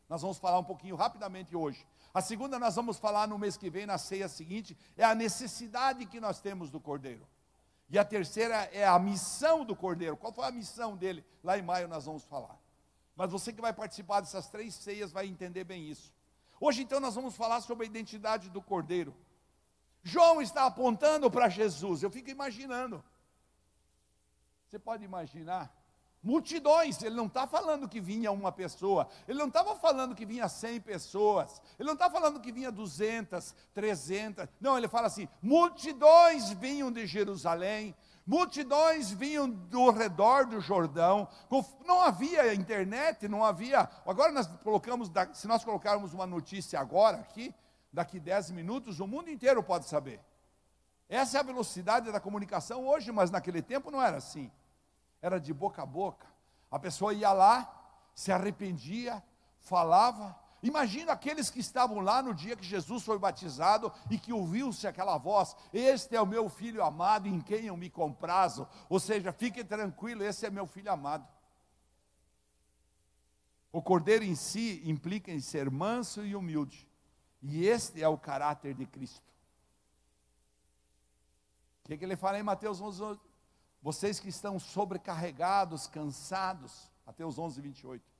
Nós 0.09 0.21
vamos 0.21 0.37
falar 0.37 0.59
um 0.59 0.63
pouquinho 0.63 0.95
rapidamente 0.95 1.55
hoje. 1.55 1.87
A 2.13 2.21
segunda 2.21 2.59
nós 2.59 2.75
vamos 2.75 2.97
falar 2.97 3.27
no 3.27 3.39
mês 3.39 3.55
que 3.55 3.69
vem, 3.69 3.85
na 3.85 3.97
ceia 3.97 4.27
seguinte, 4.27 4.77
é 4.97 5.05
a 5.05 5.15
necessidade 5.15 6.05
que 6.05 6.19
nós 6.19 6.41
temos 6.41 6.69
do 6.69 6.79
Cordeiro. 6.79 7.25
E 7.89 7.97
a 7.97 8.03
terceira 8.03 8.55
é 8.73 8.85
a 8.85 8.99
missão 8.99 9.63
do 9.63 9.75
Cordeiro. 9.75 10.17
Qual 10.17 10.33
foi 10.33 10.45
a 10.45 10.51
missão 10.51 10.97
dele? 10.97 11.25
Lá 11.41 11.57
em 11.57 11.61
maio 11.61 11.87
nós 11.87 12.05
vamos 12.05 12.25
falar. 12.25 12.57
Mas 13.15 13.31
você 13.31 13.53
que 13.53 13.61
vai 13.61 13.71
participar 13.71 14.19
dessas 14.19 14.47
três 14.47 14.73
ceias 14.73 15.11
vai 15.11 15.27
entender 15.27 15.63
bem 15.63 15.89
isso. 15.89 16.13
Hoje 16.59 16.83
então 16.83 16.99
nós 16.99 17.15
vamos 17.15 17.35
falar 17.35 17.61
sobre 17.61 17.85
a 17.85 17.89
identidade 17.89 18.49
do 18.49 18.61
Cordeiro. 18.61 19.15
João 20.03 20.41
está 20.41 20.65
apontando 20.65 21.29
para 21.29 21.49
Jesus. 21.49 22.03
Eu 22.03 22.11
fico 22.11 22.29
imaginando. 22.29 23.03
Você 24.67 24.79
pode 24.79 25.03
imaginar 25.03 25.73
Multidões, 26.23 27.01
ele 27.01 27.15
não 27.15 27.25
está 27.25 27.47
falando 27.47 27.89
que 27.89 27.99
vinha 27.99 28.31
uma 28.31 28.51
pessoa, 28.51 29.07
ele 29.27 29.39
não 29.39 29.47
estava 29.47 29.75
falando 29.75 30.13
que 30.13 30.23
vinha 30.23 30.47
100 30.47 30.79
pessoas, 30.81 31.59
ele 31.79 31.87
não 31.87 31.95
está 31.95 32.11
falando 32.11 32.39
que 32.39 32.51
vinha 32.51 32.71
200, 32.71 33.55
300, 33.73 34.47
não, 34.59 34.77
ele 34.77 34.87
fala 34.87 35.07
assim: 35.07 35.27
multidões 35.41 36.51
vinham 36.51 36.91
de 36.91 37.07
Jerusalém, 37.07 37.95
multidões 38.23 39.09
vinham 39.09 39.49
do 39.49 39.89
redor 39.89 40.45
do 40.45 40.61
Jordão, 40.61 41.27
não 41.87 42.03
havia 42.03 42.53
internet, 42.53 43.27
não 43.27 43.43
havia. 43.43 43.89
Agora 44.05 44.31
nós 44.31 44.45
colocamos, 44.63 45.09
se 45.33 45.47
nós 45.47 45.63
colocarmos 45.63 46.13
uma 46.13 46.27
notícia 46.27 46.79
agora 46.79 47.17
aqui, 47.17 47.51
daqui 47.91 48.19
10 48.19 48.51
minutos, 48.51 48.99
o 48.99 49.07
mundo 49.07 49.29
inteiro 49.29 49.61
pode 49.61 49.85
saber. 49.85 50.19
Essa 51.09 51.37
é 51.37 51.39
a 51.39 51.43
velocidade 51.43 52.11
da 52.11 52.19
comunicação 52.19 52.87
hoje, 52.87 53.11
mas 53.11 53.29
naquele 53.29 53.61
tempo 53.61 53.91
não 53.91 54.01
era 54.01 54.17
assim 54.17 54.51
era 55.21 55.39
de 55.39 55.53
boca 55.53 55.83
a 55.83 55.85
boca. 55.85 56.25
A 56.69 56.79
pessoa 56.79 57.13
ia 57.13 57.31
lá, 57.31 57.71
se 58.15 58.31
arrependia, 58.31 59.23
falava. 59.59 60.37
Imagina 60.63 61.11
aqueles 61.11 61.49
que 61.49 61.59
estavam 61.59 61.99
lá 61.99 62.21
no 62.21 62.33
dia 62.33 62.55
que 62.55 62.65
Jesus 62.65 63.03
foi 63.03 63.17
batizado 63.19 63.91
e 64.09 64.17
que 64.17 64.33
ouviu-se 64.33 64.87
aquela 64.87 65.17
voz: 65.17 65.55
Este 65.71 66.15
é 66.15 66.21
o 66.21 66.25
meu 66.25 66.49
filho 66.49 66.83
amado 66.83 67.27
em 67.27 67.39
quem 67.39 67.65
eu 67.65 67.77
me 67.77 67.89
comprazo. 67.89 68.67
Ou 68.89 68.99
seja, 68.99 69.31
fique 69.31 69.63
tranquilo, 69.63 70.23
esse 70.23 70.45
é 70.45 70.49
meu 70.49 70.65
filho 70.65 70.91
amado. 70.91 71.27
O 73.71 73.81
cordeiro 73.81 74.25
em 74.25 74.35
si 74.35 74.81
implica 74.83 75.31
em 75.31 75.39
ser 75.39 75.69
manso 75.69 76.25
e 76.25 76.35
humilde. 76.35 76.90
E 77.41 77.65
este 77.65 78.01
é 78.01 78.07
o 78.07 78.17
caráter 78.17 78.73
de 78.75 78.85
Cristo. 78.85 79.31
O 81.83 81.87
que, 81.87 81.97
que 81.97 82.05
ele 82.05 82.15
fala 82.15 82.39
em 82.39 82.43
Mateus 82.43 82.79
11, 82.79 83.19
vocês 83.81 84.19
que 84.19 84.29
estão 84.29 84.59
sobrecarregados, 84.59 85.87
cansados, 85.87 86.91
Mateus 87.05 87.39
11, 87.39 87.59
28. 87.59 88.11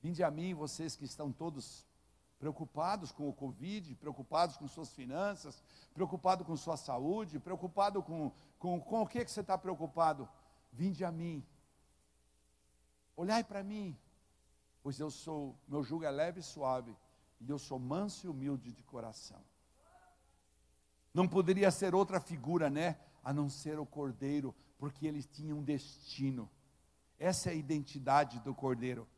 Vinde 0.00 0.22
a 0.22 0.30
mim, 0.30 0.52
vocês 0.52 0.94
que 0.94 1.04
estão 1.04 1.32
todos 1.32 1.86
preocupados 2.38 3.12
com 3.12 3.28
o 3.28 3.32
Covid, 3.32 3.94
preocupados 3.94 4.56
com 4.56 4.66
suas 4.66 4.92
finanças, 4.92 5.62
preocupados 5.94 6.46
com 6.46 6.56
sua 6.56 6.76
saúde, 6.76 7.38
preocupado 7.38 8.02
com, 8.02 8.32
com, 8.58 8.80
com 8.80 9.02
o 9.02 9.06
que, 9.06 9.24
que 9.24 9.30
você 9.30 9.40
está 9.40 9.56
preocupado. 9.56 10.28
Vinde 10.72 11.04
a 11.04 11.12
mim. 11.12 11.46
Olhai 13.16 13.44
para 13.44 13.62
mim, 13.62 13.96
pois 14.82 14.98
eu 14.98 15.10
sou, 15.10 15.56
meu 15.68 15.82
jugo 15.82 16.04
é 16.04 16.10
leve 16.10 16.40
e 16.40 16.42
suave, 16.42 16.96
e 17.42 17.50
eu 17.50 17.58
sou 17.58 17.78
manso 17.78 18.26
e 18.26 18.30
humilde 18.30 18.72
de 18.72 18.82
coração. 18.82 19.42
Não 21.12 21.28
poderia 21.28 21.70
ser 21.70 21.94
outra 21.94 22.20
figura, 22.20 22.70
né? 22.70 22.98
a 23.22 23.32
não 23.32 23.48
ser 23.48 23.78
o 23.78 23.86
cordeiro, 23.86 24.54
porque 24.78 25.06
ele 25.06 25.22
tinha 25.22 25.54
um 25.54 25.62
destino. 25.62 26.50
Essa 27.18 27.50
é 27.50 27.52
a 27.52 27.56
identidade 27.56 28.40
do 28.40 28.54
cordeiro. 28.54 29.08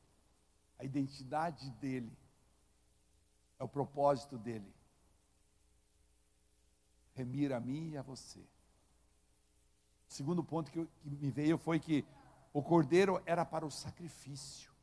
A 0.79 0.85
identidade 0.85 1.71
dele 1.73 2.13
é 3.59 3.65
o 3.65 3.69
propósito 3.69 4.37
dele. 4.37 4.73
Remir 7.15 7.53
a 7.53 7.61
mim 7.61 7.93
e 7.93 7.97
a 7.97 8.03
você. 8.03 8.41
O 8.41 10.13
segundo 10.13 10.45
ponto 10.45 10.71
que, 10.71 10.85
que 10.85 11.11
me 11.11 11.31
veio 11.31 11.57
foi 11.57 11.81
que 11.81 12.05
o 12.53 12.63
cordeiro 12.63 13.23
era 13.25 13.45
para 13.45 13.65
o 13.65 13.71
sacrifício. 13.71 14.74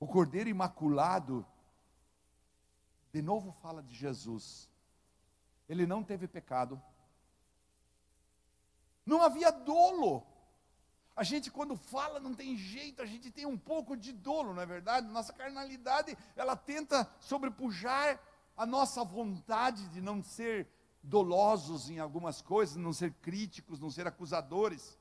O 0.00 0.06
cordeiro 0.06 0.48
imaculado, 0.48 1.46
de 3.12 3.20
novo 3.22 3.52
fala 3.60 3.82
de 3.82 3.94
Jesus 3.94 4.68
ele 5.68 5.86
não 5.86 6.02
teve 6.02 6.26
pecado. 6.26 6.80
Não 9.04 9.22
havia 9.22 9.50
dolo. 9.50 10.26
A 11.14 11.22
gente 11.22 11.50
quando 11.50 11.76
fala 11.76 12.18
não 12.18 12.34
tem 12.34 12.56
jeito, 12.56 13.02
a 13.02 13.06
gente 13.06 13.30
tem 13.30 13.44
um 13.44 13.58
pouco 13.58 13.96
de 13.96 14.12
dolo, 14.12 14.54
não 14.54 14.62
é 14.62 14.66
verdade? 14.66 15.06
Nossa 15.08 15.32
carnalidade, 15.32 16.16
ela 16.36 16.56
tenta 16.56 17.08
sobrepujar 17.20 18.18
a 18.56 18.64
nossa 18.64 19.04
vontade 19.04 19.86
de 19.88 20.00
não 20.00 20.22
ser 20.22 20.68
dolosos 21.02 21.90
em 21.90 21.98
algumas 21.98 22.40
coisas, 22.40 22.76
não 22.76 22.92
ser 22.92 23.12
críticos, 23.14 23.80
não 23.80 23.90
ser 23.90 24.06
acusadores. 24.06 24.97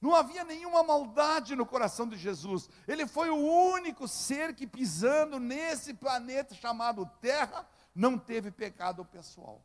Não 0.00 0.14
havia 0.14 0.44
nenhuma 0.44 0.82
maldade 0.82 1.56
no 1.56 1.66
coração 1.66 2.08
de 2.08 2.16
Jesus. 2.16 2.68
Ele 2.86 3.06
foi 3.06 3.30
o 3.30 3.36
único 3.36 4.06
ser 4.06 4.54
que 4.54 4.66
pisando 4.66 5.40
nesse 5.40 5.92
planeta 5.92 6.54
chamado 6.54 7.04
Terra 7.20 7.68
não 7.94 8.16
teve 8.16 8.50
pecado 8.50 9.04
pessoal. 9.04 9.64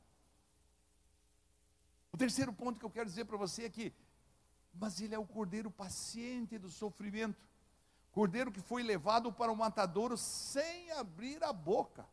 O 2.12 2.18
terceiro 2.18 2.52
ponto 2.52 2.80
que 2.80 2.86
eu 2.86 2.90
quero 2.90 3.10
dizer 3.10 3.26
para 3.26 3.38
você 3.38 3.66
é 3.66 3.70
que, 3.70 3.94
mas 4.74 5.00
ele 5.00 5.14
é 5.14 5.20
o 5.20 5.26
cordeiro 5.26 5.70
paciente 5.70 6.58
do 6.58 6.70
sofrimento, 6.70 7.48
cordeiro 8.12 8.52
que 8.52 8.62
foi 8.62 8.82
levado 8.82 9.32
para 9.32 9.52
o 9.52 9.56
matadouro 9.56 10.18
sem 10.18 10.92
abrir 10.92 11.44
a 11.44 11.54
boca. 11.54 12.08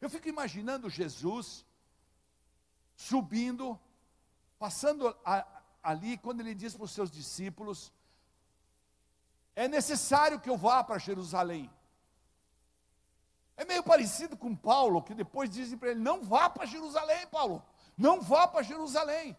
Eu 0.00 0.10
fico 0.10 0.28
imaginando 0.28 0.90
Jesus 0.90 1.64
subindo, 2.96 3.78
passando 4.62 5.12
a, 5.24 5.44
ali, 5.82 6.16
quando 6.16 6.38
ele 6.38 6.54
diz 6.54 6.72
para 6.76 6.84
os 6.84 6.92
seus 6.92 7.10
discípulos: 7.10 7.92
É 9.56 9.66
necessário 9.66 10.38
que 10.38 10.48
eu 10.48 10.56
vá 10.56 10.84
para 10.84 10.98
Jerusalém. 10.98 11.68
É 13.56 13.64
meio 13.64 13.82
parecido 13.82 14.36
com 14.36 14.54
Paulo, 14.54 15.02
que 15.02 15.14
depois 15.14 15.50
dizem 15.50 15.76
para 15.76 15.90
ele: 15.90 15.98
não 15.98 16.22
vá 16.22 16.48
para 16.48 16.64
Jerusalém, 16.64 17.26
Paulo, 17.26 17.60
não 17.98 18.20
vá 18.20 18.46
para 18.46 18.62
Jerusalém. 18.62 19.36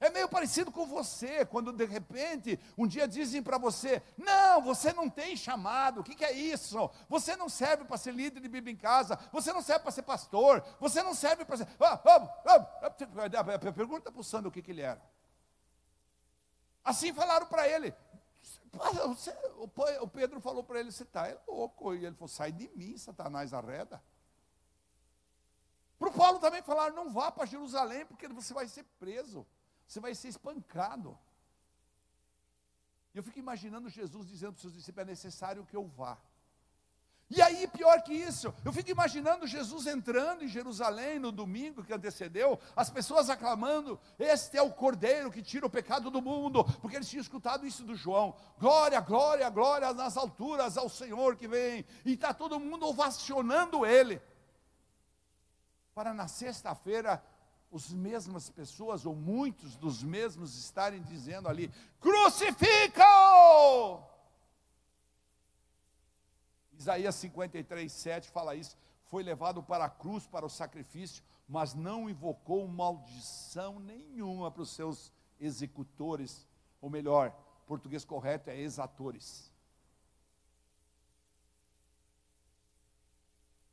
É 0.00 0.10
meio 0.10 0.28
parecido 0.28 0.70
com 0.70 0.86
você, 0.86 1.44
quando 1.44 1.72
de 1.72 1.84
repente 1.84 2.58
um 2.76 2.86
dia 2.86 3.08
dizem 3.08 3.42
para 3.42 3.58
você: 3.58 4.02
não, 4.16 4.62
você 4.62 4.92
não 4.92 5.10
tem 5.10 5.36
chamado, 5.36 6.00
o 6.00 6.04
que, 6.04 6.14
que 6.14 6.24
é 6.24 6.32
isso? 6.32 6.90
Você 7.08 7.34
não 7.34 7.48
serve 7.48 7.84
para 7.84 7.96
ser 7.96 8.14
líder 8.14 8.40
de 8.40 8.48
Bíblia 8.48 8.72
em 8.72 8.76
casa, 8.76 9.18
você 9.32 9.52
não 9.52 9.60
serve 9.60 9.82
para 9.82 9.90
ser 9.90 10.02
pastor, 10.02 10.64
você 10.78 11.02
não 11.02 11.14
serve 11.14 11.44
para 11.44 11.56
ser. 11.56 11.68
Ah, 11.80 12.00
ah, 12.04 12.80
ah, 12.84 13.72
pergunta 13.72 14.12
para 14.12 14.20
o 14.20 14.24
Sandro 14.24 14.50
o 14.50 14.52
que, 14.52 14.62
que 14.62 14.70
ele 14.70 14.82
era. 14.82 15.02
Assim 16.84 17.12
falaram 17.12 17.46
para 17.46 17.66
ele: 17.68 17.92
o 20.00 20.08
Pedro 20.08 20.40
falou 20.40 20.62
para 20.62 20.80
ele: 20.80 20.92
Você 20.92 21.02
está 21.02 21.26
é 21.26 21.38
louco. 21.46 21.94
E 21.94 22.04
ele 22.04 22.14
falou: 22.14 22.28
Sai 22.28 22.52
de 22.52 22.68
mim, 22.76 22.96
Satanás 22.96 23.52
arreda. 23.52 24.02
Para 25.98 26.08
o 26.08 26.12
Paulo 26.12 26.38
também 26.38 26.62
falaram: 26.62 26.94
Não 26.94 27.10
vá 27.10 27.30
para 27.30 27.46
Jerusalém, 27.46 28.06
porque 28.06 28.28
você 28.28 28.54
vai 28.54 28.68
ser 28.68 28.84
preso, 28.98 29.46
você 29.88 30.00
vai 30.00 30.14
ser 30.14 30.28
espancado. 30.28 31.18
E 33.14 33.18
eu 33.18 33.22
fico 33.22 33.38
imaginando 33.38 33.88
Jesus 33.88 34.28
dizendo 34.28 34.52
para 34.52 34.58
os 34.58 34.62
seus 34.62 34.74
discípulos: 34.74 35.08
É 35.08 35.10
necessário 35.10 35.64
que 35.64 35.74
eu 35.74 35.86
vá. 35.86 36.18
aí, 37.42 37.66
pior 37.68 38.02
que 38.02 38.12
isso, 38.12 38.54
eu 38.64 38.72
fico 38.72 38.90
imaginando 38.90 39.46
Jesus 39.46 39.86
entrando 39.86 40.44
em 40.44 40.48
Jerusalém 40.48 41.18
no 41.18 41.32
domingo 41.32 41.82
que 41.82 41.92
antecedeu, 41.92 42.60
as 42.76 42.90
pessoas 42.90 43.30
aclamando: 43.30 43.98
Este 44.18 44.58
é 44.58 44.62
o 44.62 44.70
cordeiro 44.70 45.32
que 45.32 45.42
tira 45.42 45.64
o 45.64 45.70
pecado 45.70 46.10
do 46.10 46.20
mundo, 46.20 46.64
porque 46.82 46.96
eles 46.96 47.08
tinham 47.08 47.22
escutado 47.22 47.66
isso 47.66 47.82
do 47.82 47.96
João: 47.96 48.36
glória, 48.58 49.00
glória, 49.00 49.48
glória 49.48 49.94
nas 49.94 50.18
alturas 50.18 50.76
ao 50.76 50.90
Senhor 50.90 51.34
que 51.34 51.48
vem, 51.48 51.86
e 52.04 52.12
está 52.12 52.34
todo 52.34 52.60
mundo 52.60 52.86
ovacionando 52.86 53.86
ele. 53.86 54.20
Para 55.94 56.12
na 56.12 56.28
sexta-feira, 56.28 57.24
os 57.70 57.92
mesmas 57.92 58.48
pessoas, 58.48 59.04
ou 59.04 59.14
muitos 59.14 59.76
dos 59.76 60.02
mesmos, 60.02 60.56
estarem 60.58 61.02
dizendo 61.02 61.48
ali: 61.48 61.70
crucificam! 62.00 63.06
Isaías 66.78 67.14
53, 67.16 67.90
7 67.90 68.30
fala 68.30 68.54
isso. 68.54 68.76
Foi 69.06 69.22
levado 69.22 69.62
para 69.62 69.84
a 69.84 69.90
cruz 69.90 70.26
para 70.26 70.46
o 70.46 70.50
sacrifício, 70.50 71.22
mas 71.48 71.74
não 71.74 72.08
invocou 72.08 72.66
maldição 72.68 73.80
nenhuma 73.80 74.50
para 74.50 74.62
os 74.62 74.70
seus 74.70 75.12
executores, 75.40 76.46
ou 76.80 76.88
melhor, 76.88 77.30
português 77.66 78.04
correto 78.04 78.50
é 78.50 78.60
exatores. 78.60 79.52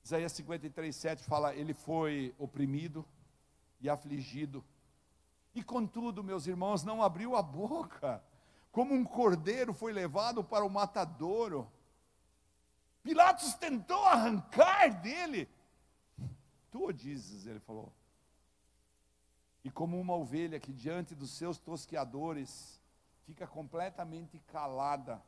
Isaías 0.04 0.32
53, 0.34 0.96
7 0.96 1.24
fala: 1.24 1.56
Ele 1.56 1.74
foi 1.74 2.34
oprimido 2.38 3.06
e 3.79 3.89
afligido, 3.89 4.63
e 5.53 5.63
contudo, 5.63 6.24
meus 6.24 6.48
irmãos, 6.48 6.84
não 6.84 7.01
abriu 7.01 7.36
a 7.36 7.41
boca, 7.41 8.24
como 8.72 8.94
um 8.94 9.05
cordeiro 9.05 9.74
foi 9.74 9.94
levado 9.94 10.44
para 10.44 10.65
o 10.65 10.70
matadouro 10.70 11.72
Pilatos 13.05 13.53
tentou 13.53 14.03
arrancar 14.03 14.89
dele. 15.00 15.48
Tu 16.72 16.84
o 16.84 16.91
dizes, 16.91 17.46
ele 17.46 17.60
falou. 17.60 17.94
E 19.63 19.70
como 19.70 20.01
uma 20.01 20.15
ovelha 20.15 20.60
que 20.60 20.74
diante 20.74 21.13
dos 21.13 21.29
seus 21.29 21.60
tosqueadores 21.60 22.82
fica 23.27 23.46
completamente 23.46 24.39
calada, 24.48 25.24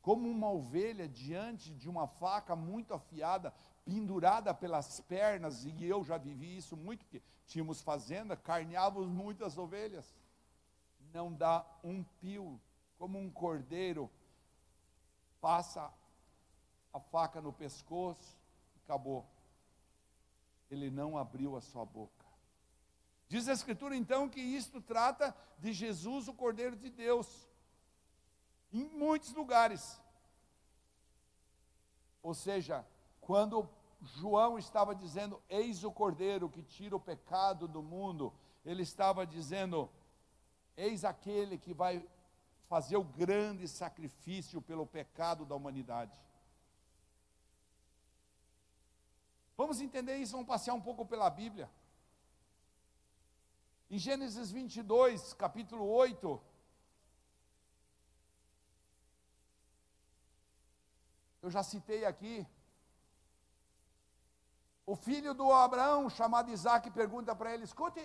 como 0.00 0.30
uma 0.30 0.48
ovelha 0.48 1.08
diante 1.08 1.74
de 1.74 1.88
uma 1.88 2.06
faca 2.06 2.54
muito 2.54 2.94
afiada, 2.94 3.52
pendurada 3.84 4.54
pelas 4.54 5.00
pernas, 5.00 5.64
e 5.64 5.84
eu 5.84 6.04
já 6.04 6.18
vivi 6.18 6.56
isso 6.56 6.76
muito, 6.76 7.04
porque 7.04 7.22
tínhamos 7.46 7.80
fazenda, 7.80 8.36
carneávamos 8.36 9.08
muitas 9.08 9.58
ovelhas, 9.58 10.14
não 11.12 11.32
dá 11.32 11.66
um 11.82 12.04
pio, 12.20 12.60
como 12.98 13.18
um 13.18 13.30
cordeiro 13.30 14.10
passa 15.40 15.92
a 16.92 17.00
faca 17.00 17.40
no 17.40 17.52
pescoço, 17.52 18.36
acabou. 18.84 19.26
Ele 20.70 20.90
não 20.90 21.16
abriu 21.16 21.56
a 21.56 21.60
sua 21.60 21.84
boca. 21.84 22.24
Diz 23.28 23.48
a 23.48 23.52
Escritura 23.52 23.96
então 23.96 24.28
que 24.28 24.40
isto 24.40 24.80
trata 24.80 25.34
de 25.58 25.72
Jesus, 25.72 26.26
o 26.28 26.34
Cordeiro 26.34 26.76
de 26.76 26.90
Deus, 26.90 27.48
em 28.72 28.84
muitos 28.84 29.32
lugares. 29.32 30.00
Ou 32.22 32.34
seja, 32.34 32.84
quando 33.30 33.70
João 34.02 34.58
estava 34.58 34.92
dizendo, 34.92 35.40
Eis 35.48 35.84
o 35.84 35.92
Cordeiro 35.92 36.50
que 36.50 36.64
tira 36.64 36.96
o 36.96 37.00
pecado 37.00 37.68
do 37.68 37.80
mundo, 37.80 38.32
ele 38.64 38.82
estava 38.82 39.24
dizendo, 39.24 39.88
Eis 40.76 41.04
aquele 41.04 41.56
que 41.56 41.72
vai 41.72 42.04
fazer 42.68 42.96
o 42.96 43.04
grande 43.04 43.68
sacrifício 43.68 44.60
pelo 44.60 44.84
pecado 44.84 45.44
da 45.44 45.54
humanidade. 45.54 46.20
Vamos 49.56 49.80
entender 49.80 50.16
isso, 50.16 50.32
vamos 50.32 50.48
passear 50.48 50.74
um 50.74 50.82
pouco 50.82 51.06
pela 51.06 51.30
Bíblia. 51.30 51.70
Em 53.88 53.96
Gênesis 53.96 54.50
22, 54.50 55.34
capítulo 55.34 55.86
8, 55.86 56.42
eu 61.42 61.48
já 61.48 61.62
citei 61.62 62.04
aqui, 62.04 62.44
o 64.92 64.96
filho 64.96 65.32
do 65.32 65.52
Abraão, 65.52 66.10
chamado 66.10 66.50
Isaac, 66.50 66.90
pergunta 66.90 67.32
para 67.36 67.54
ele: 67.54 67.62
escute, 67.62 68.00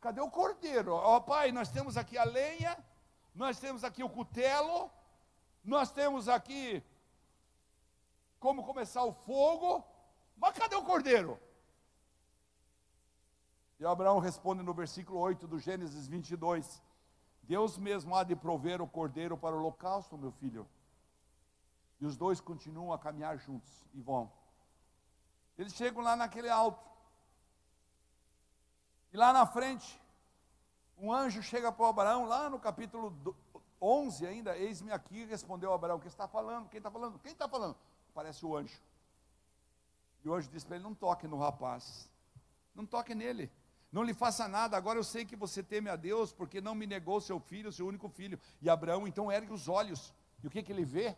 cadê 0.00 0.18
o 0.18 0.30
cordeiro? 0.30 0.94
Ó 0.94 1.16
oh, 1.16 1.20
pai, 1.20 1.52
nós 1.52 1.68
temos 1.68 1.98
aqui 1.98 2.16
a 2.16 2.24
lenha, 2.24 2.74
nós 3.34 3.60
temos 3.60 3.84
aqui 3.84 4.02
o 4.02 4.08
cutelo, 4.08 4.90
nós 5.62 5.90
temos 5.90 6.26
aqui 6.26 6.82
como 8.40 8.64
começar 8.64 9.04
o 9.04 9.12
fogo, 9.12 9.84
mas 10.38 10.54
cadê 10.54 10.74
o 10.74 10.82
cordeiro? 10.82 11.38
E 13.78 13.84
Abraão 13.84 14.20
responde 14.20 14.62
no 14.62 14.72
versículo 14.72 15.18
8 15.20 15.46
do 15.46 15.58
Gênesis 15.58 16.08
22: 16.08 16.82
Deus 17.42 17.76
mesmo 17.76 18.16
há 18.16 18.24
de 18.24 18.34
prover 18.34 18.80
o 18.80 18.88
cordeiro 18.88 19.36
para 19.36 19.54
o 19.54 19.58
holocausto, 19.58 20.16
meu 20.16 20.32
filho. 20.32 20.66
E 22.00 22.06
os 22.06 22.16
dois 22.16 22.40
continuam 22.40 22.90
a 22.90 22.98
caminhar 22.98 23.36
juntos 23.36 23.84
e 23.92 24.00
vão. 24.00 24.32
Eles 25.58 25.74
chegam 25.74 26.02
lá 26.02 26.14
naquele 26.14 26.48
alto. 26.48 26.88
E 29.12 29.16
lá 29.16 29.32
na 29.32 29.44
frente, 29.44 30.00
um 30.96 31.12
anjo 31.12 31.42
chega 31.42 31.72
para 31.72 31.84
o 31.84 31.88
Abraão, 31.88 32.24
lá 32.26 32.48
no 32.48 32.60
capítulo 32.60 33.36
11 33.80 34.26
ainda, 34.26 34.56
eis-me 34.56 34.92
aqui, 34.92 35.24
respondeu 35.24 35.72
Abraão, 35.72 35.98
quem 35.98 36.08
está 36.08 36.28
falando? 36.28 36.68
Quem 36.68 36.78
está 36.78 36.90
falando? 36.90 37.18
Quem 37.18 37.32
está 37.32 37.48
falando? 37.48 37.76
Parece 38.14 38.44
o 38.44 38.56
anjo. 38.56 38.80
E 40.24 40.28
hoje 40.28 40.48
disse 40.48 40.66
para 40.66 40.76
ele: 40.76 40.84
não 40.84 40.94
toque 40.94 41.26
no 41.26 41.38
rapaz, 41.38 42.10
não 42.74 42.84
toque 42.84 43.14
nele, 43.14 43.50
não 43.90 44.02
lhe 44.02 44.12
faça 44.12 44.48
nada. 44.48 44.76
Agora 44.76 44.98
eu 44.98 45.04
sei 45.04 45.24
que 45.24 45.36
você 45.36 45.62
teme 45.62 45.88
a 45.88 45.96
Deus, 45.96 46.32
porque 46.32 46.60
não 46.60 46.74
me 46.74 46.86
negou 46.86 47.20
seu 47.20 47.38
filho, 47.40 47.72
seu 47.72 47.86
único 47.86 48.08
filho. 48.08 48.38
E 48.60 48.68
Abraão 48.68 49.06
então 49.06 49.30
ergue 49.30 49.52
os 49.52 49.68
olhos, 49.68 50.12
e 50.42 50.46
o 50.46 50.50
que, 50.50 50.62
que 50.62 50.72
ele 50.72 50.84
vê? 50.84 51.16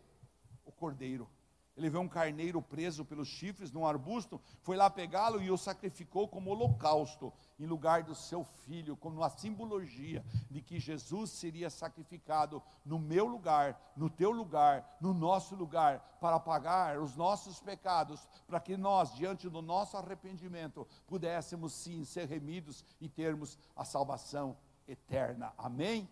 O 0.65 0.71
cordeiro. 0.71 1.27
Ele 1.75 1.89
vê 1.89 1.97
um 1.97 2.07
carneiro 2.07 2.61
preso 2.61 3.05
pelos 3.05 3.27
chifres 3.27 3.71
num 3.71 3.85
arbusto, 3.85 4.41
foi 4.61 4.75
lá 4.75 4.89
pegá-lo 4.89 5.41
e 5.41 5.49
o 5.49 5.57
sacrificou 5.57 6.27
como 6.27 6.51
holocausto, 6.51 7.31
em 7.57 7.65
lugar 7.65 8.03
do 8.03 8.13
seu 8.13 8.43
filho, 8.43 8.97
como 8.97 9.17
uma 9.17 9.29
simbologia 9.29 10.23
de 10.49 10.61
que 10.61 10.79
Jesus 10.79 11.31
seria 11.31 11.69
sacrificado 11.69 12.61
no 12.85 12.99
meu 12.99 13.25
lugar, 13.25 13.79
no 13.95 14.09
teu 14.09 14.31
lugar, 14.31 14.97
no 14.99 15.13
nosso 15.13 15.55
lugar, 15.55 15.99
para 16.19 16.39
pagar 16.39 16.99
os 16.99 17.15
nossos 17.15 17.61
pecados, 17.61 18.27
para 18.47 18.59
que 18.59 18.75
nós, 18.75 19.15
diante 19.15 19.47
do 19.49 19.61
nosso 19.61 19.95
arrependimento, 19.95 20.85
pudéssemos 21.07 21.71
sim 21.73 22.03
ser 22.03 22.27
remidos 22.27 22.83
e 22.99 23.07
termos 23.07 23.57
a 23.75 23.85
salvação 23.85 24.57
eterna. 24.87 25.53
Amém? 25.57 26.09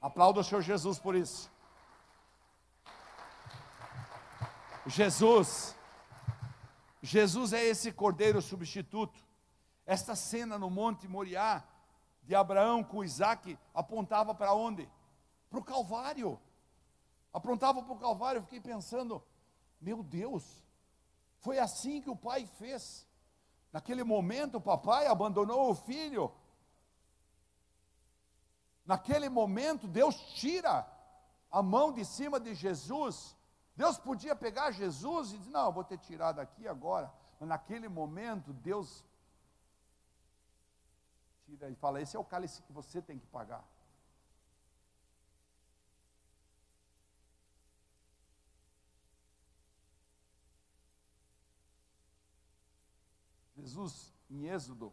Aplauda 0.00 0.40
o 0.40 0.44
Senhor 0.44 0.62
Jesus 0.62 0.98
por 0.98 1.14
isso. 1.14 1.50
Jesus, 4.88 5.76
Jesus 7.02 7.52
é 7.52 7.62
esse 7.62 7.92
cordeiro 7.92 8.40
substituto. 8.40 9.22
Esta 9.84 10.16
cena 10.16 10.58
no 10.58 10.70
Monte 10.70 11.06
Moriá, 11.06 11.62
de 12.22 12.34
Abraão 12.34 12.82
com 12.82 13.04
Isaac, 13.04 13.58
apontava 13.74 14.34
para 14.34 14.54
onde? 14.54 14.88
Para 15.50 15.58
o 15.58 15.64
Calvário. 15.64 16.40
Apontava 17.32 17.82
para 17.82 17.92
o 17.92 17.98
Calvário, 17.98 18.38
eu 18.38 18.42
fiquei 18.42 18.60
pensando, 18.60 19.22
meu 19.78 20.02
Deus, 20.02 20.64
foi 21.40 21.58
assim 21.58 22.00
que 22.00 22.10
o 22.10 22.16
pai 22.16 22.46
fez. 22.58 23.06
Naquele 23.70 24.02
momento, 24.02 24.56
o 24.56 24.60
papai 24.60 25.06
abandonou 25.06 25.70
o 25.70 25.74
filho. 25.74 26.32
Naquele 28.86 29.28
momento, 29.28 29.86
Deus 29.86 30.16
tira 30.32 30.90
a 31.50 31.62
mão 31.62 31.92
de 31.92 32.06
cima 32.06 32.40
de 32.40 32.54
Jesus 32.54 33.37
Deus 33.78 33.96
podia 33.96 34.34
pegar 34.34 34.72
Jesus 34.72 35.32
e 35.32 35.38
dizer: 35.38 35.52
Não, 35.52 35.66
eu 35.66 35.72
vou 35.72 35.84
ter 35.84 35.98
tirado 35.98 36.40
aqui 36.40 36.66
agora. 36.66 37.14
Mas 37.38 37.48
naquele 37.48 37.88
momento, 37.88 38.52
Deus 38.52 39.04
tira 41.44 41.70
e 41.70 41.76
fala: 41.76 42.00
Esse 42.02 42.16
é 42.16 42.18
o 42.18 42.24
cálice 42.24 42.60
que 42.62 42.72
você 42.72 43.00
tem 43.00 43.20
que 43.20 43.26
pagar. 43.28 43.64
Jesus, 53.54 54.12
em 54.28 54.48
Êxodo, 54.48 54.92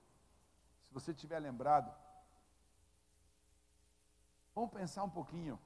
se 0.84 0.94
você 0.94 1.12
tiver 1.12 1.40
lembrado, 1.40 1.92
vamos 4.54 4.70
pensar 4.70 5.04
um 5.04 5.10
pouquinho. 5.10 5.60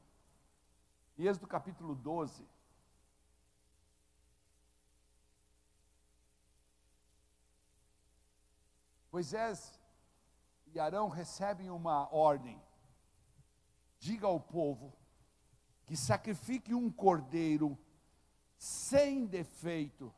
Em 1.17 1.25
Êxodo 1.25 1.47
capítulo 1.47 1.93
12. 1.95 2.58
Moisés 9.11 9.79
e 10.67 10.79
Arão 10.79 11.09
recebem 11.09 11.69
uma 11.69 12.13
ordem: 12.13 12.61
diga 13.97 14.27
ao 14.27 14.39
povo 14.39 14.93
que 15.85 15.97
sacrifique 15.97 16.73
um 16.73 16.91
cordeiro 16.91 17.77
sem 18.57 19.25
defeito, 19.25 20.13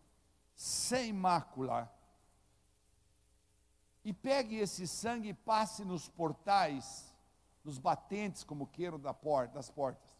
sem 0.53 1.13
mácula. 1.13 1.89
E 4.03 4.11
pegue 4.11 4.57
esse 4.57 4.87
sangue 4.87 5.29
e 5.29 5.33
passe 5.33 5.85
nos 5.85 6.09
portais, 6.09 7.15
nos 7.63 7.77
batentes, 7.77 8.43
como 8.43 8.67
queiram, 8.67 8.99
da 8.99 9.13
porta, 9.13 9.53
das 9.53 9.69
portas. 9.69 10.11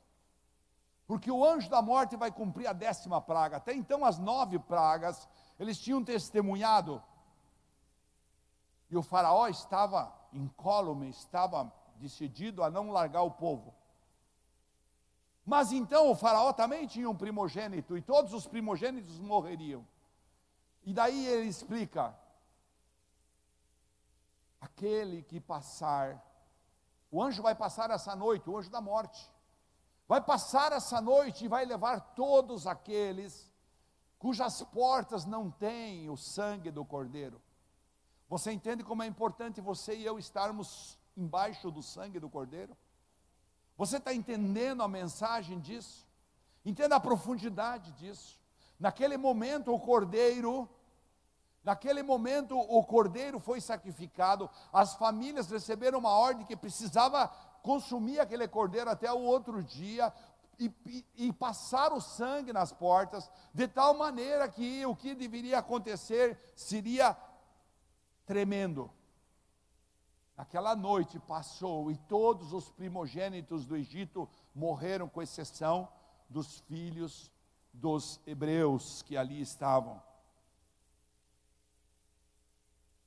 Porque 1.07 1.29
o 1.29 1.43
anjo 1.43 1.69
da 1.69 1.81
morte 1.81 2.15
vai 2.15 2.31
cumprir 2.31 2.67
a 2.67 2.73
décima 2.73 3.19
praga. 3.19 3.57
Até 3.57 3.73
então, 3.73 4.05
as 4.05 4.17
nove 4.17 4.57
pragas, 4.60 5.27
eles 5.60 5.77
tinham 5.77 6.01
testemunhado. 6.01 7.03
E 8.91 8.97
o 8.97 9.01
faraó 9.01 9.47
estava 9.47 10.13
incólume, 10.34 11.10
estava 11.10 11.71
decidido 11.95 12.62
a 12.62 12.69
não 12.69 12.91
largar 12.91 13.21
o 13.21 13.32
povo. 13.32 13.73
Mas 15.45 15.71
então 15.71 16.12
o 16.12 16.15
faraó 16.15 16.51
também 16.51 16.86
tinha 16.86 17.10
um 17.10 17.15
primogênito, 17.15 17.97
e 17.97 18.01
todos 18.01 18.34
os 18.34 18.45
primogênitos 18.45 19.17
morreriam. 19.17 19.88
E 20.84 20.93
daí 20.93 21.25
ele 21.25 21.47
explica: 21.47 22.13
aquele 24.60 25.23
que 25.23 25.39
passar, 25.39 26.21
o 27.10 27.23
anjo 27.23 27.41
vai 27.41 27.56
passar 27.56 27.89
essa 27.91 28.13
noite, 28.13 28.49
o 28.49 28.58
anjo 28.58 28.69
da 28.69 28.82
morte, 28.82 29.25
vai 30.06 30.19
passar 30.19 30.73
essa 30.73 30.99
noite 30.99 31.45
e 31.45 31.47
vai 31.47 31.63
levar 31.63 32.01
todos 32.13 32.67
aqueles 32.67 33.49
cujas 34.19 34.62
portas 34.63 35.25
não 35.25 35.49
têm 35.49 36.10
o 36.10 36.17
sangue 36.17 36.69
do 36.69 36.84
cordeiro. 36.84 37.41
Você 38.31 38.49
entende 38.49 38.81
como 38.81 39.03
é 39.03 39.05
importante 39.05 39.59
você 39.59 39.93
e 39.93 40.05
eu 40.05 40.17
estarmos 40.17 40.97
embaixo 41.17 41.69
do 41.69 41.83
sangue 41.83 42.17
do 42.17 42.29
cordeiro? 42.29 42.77
Você 43.77 43.97
está 43.97 44.13
entendendo 44.13 44.81
a 44.81 44.87
mensagem 44.87 45.59
disso? 45.59 46.07
Entenda 46.65 46.95
a 46.95 46.99
profundidade 47.01 47.91
disso. 47.91 48.39
Naquele 48.79 49.17
momento, 49.17 49.73
o 49.73 49.77
cordeiro, 49.77 50.69
naquele 51.61 52.01
momento, 52.01 52.57
o 52.57 52.81
cordeiro 52.85 53.37
foi 53.37 53.59
sacrificado, 53.59 54.49
as 54.71 54.95
famílias 54.95 55.51
receberam 55.51 55.99
uma 55.99 56.11
ordem 56.11 56.45
que 56.45 56.55
precisava 56.55 57.27
consumir 57.61 58.21
aquele 58.21 58.47
cordeiro 58.47 58.89
até 58.89 59.11
o 59.11 59.19
outro 59.19 59.61
dia, 59.61 60.13
e, 60.57 60.71
e, 60.85 61.05
e, 61.15 61.33
passar 61.33 61.91
o 61.91 61.99
sangue 61.99 62.53
nas 62.53 62.71
portas, 62.71 63.31
de 63.51 63.67
tal 63.67 63.95
maneira 63.95 64.47
que 64.47 64.85
o 64.85 64.95
que 64.95 65.15
deveria 65.15 65.57
acontecer 65.57 66.39
seria 66.55 67.17
tremendo. 68.31 68.89
Aquela 70.37 70.73
noite 70.73 71.19
passou 71.19 71.91
e 71.91 71.97
todos 71.97 72.53
os 72.53 72.71
primogênitos 72.71 73.65
do 73.65 73.75
Egito 73.75 74.29
morreram, 74.55 75.09
com 75.09 75.21
exceção 75.21 75.91
dos 76.29 76.61
filhos 76.61 77.29
dos 77.73 78.21
hebreus 78.25 79.01
que 79.01 79.17
ali 79.17 79.41
estavam. 79.41 80.01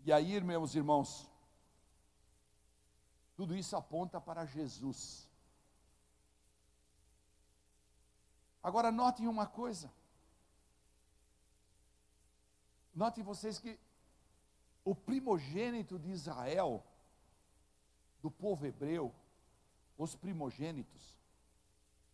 E 0.05 0.13
aí, 0.13 0.39
meus 0.43 0.75
irmãos, 0.75 1.27
tudo 3.35 3.57
isso 3.57 3.75
aponta 3.75 4.21
para 4.21 4.45
Jesus. 4.45 5.27
Agora, 8.63 8.93
notem 8.93 9.27
uma 9.27 9.47
coisa. 9.47 9.91
Notem 12.95 13.25
vocês 13.25 13.59
que 13.59 13.81
o 14.85 14.95
primogênito 14.95 15.99
de 15.99 16.11
Israel, 16.11 16.85
do 18.23 18.31
povo 18.31 18.67
hebreu, 18.67 19.15
os 19.97 20.15
primogênitos, 20.15 21.19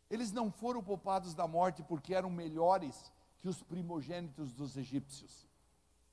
eles 0.09 0.33
não 0.33 0.51
foram 0.51 0.83
poupados 0.83 1.35
da 1.35 1.47
morte 1.47 1.83
porque 1.83 2.15
eram 2.15 2.31
melhores 2.31 3.13
que 3.41 3.49
os 3.49 3.63
primogênitos 3.63 4.53
dos 4.53 4.77
egípcios. 4.77 5.47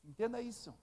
Entenda 0.05 0.41
isso. 0.41 0.73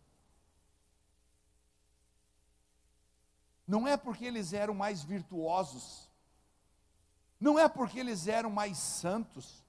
Não 3.67 3.89
é 3.89 3.97
porque 3.97 4.27
eles 4.27 4.53
eram 4.53 4.75
mais 4.75 5.03
virtuosos, 5.03 6.11
não 7.41 7.59
é 7.59 7.69
porque 7.69 7.99
eles 7.99 8.29
eram 8.29 8.51
mais 8.51 8.77
santos. 8.77 9.65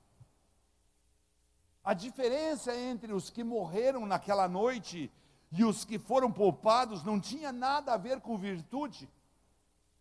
A 1.84 1.94
diferença 1.94 2.76
entre 2.76 3.14
os 3.14 3.30
que 3.30 3.44
morreram 3.44 4.06
naquela 4.06 4.48
noite 4.50 5.12
e 5.58 5.64
os 5.64 5.86
que 5.86 5.98
foram 5.98 6.30
poupados 6.30 7.02
não 7.02 7.18
tinha 7.18 7.50
nada 7.50 7.94
a 7.94 7.98
ver 7.98 8.20
com 8.20 8.38
virtude. 8.38 9.10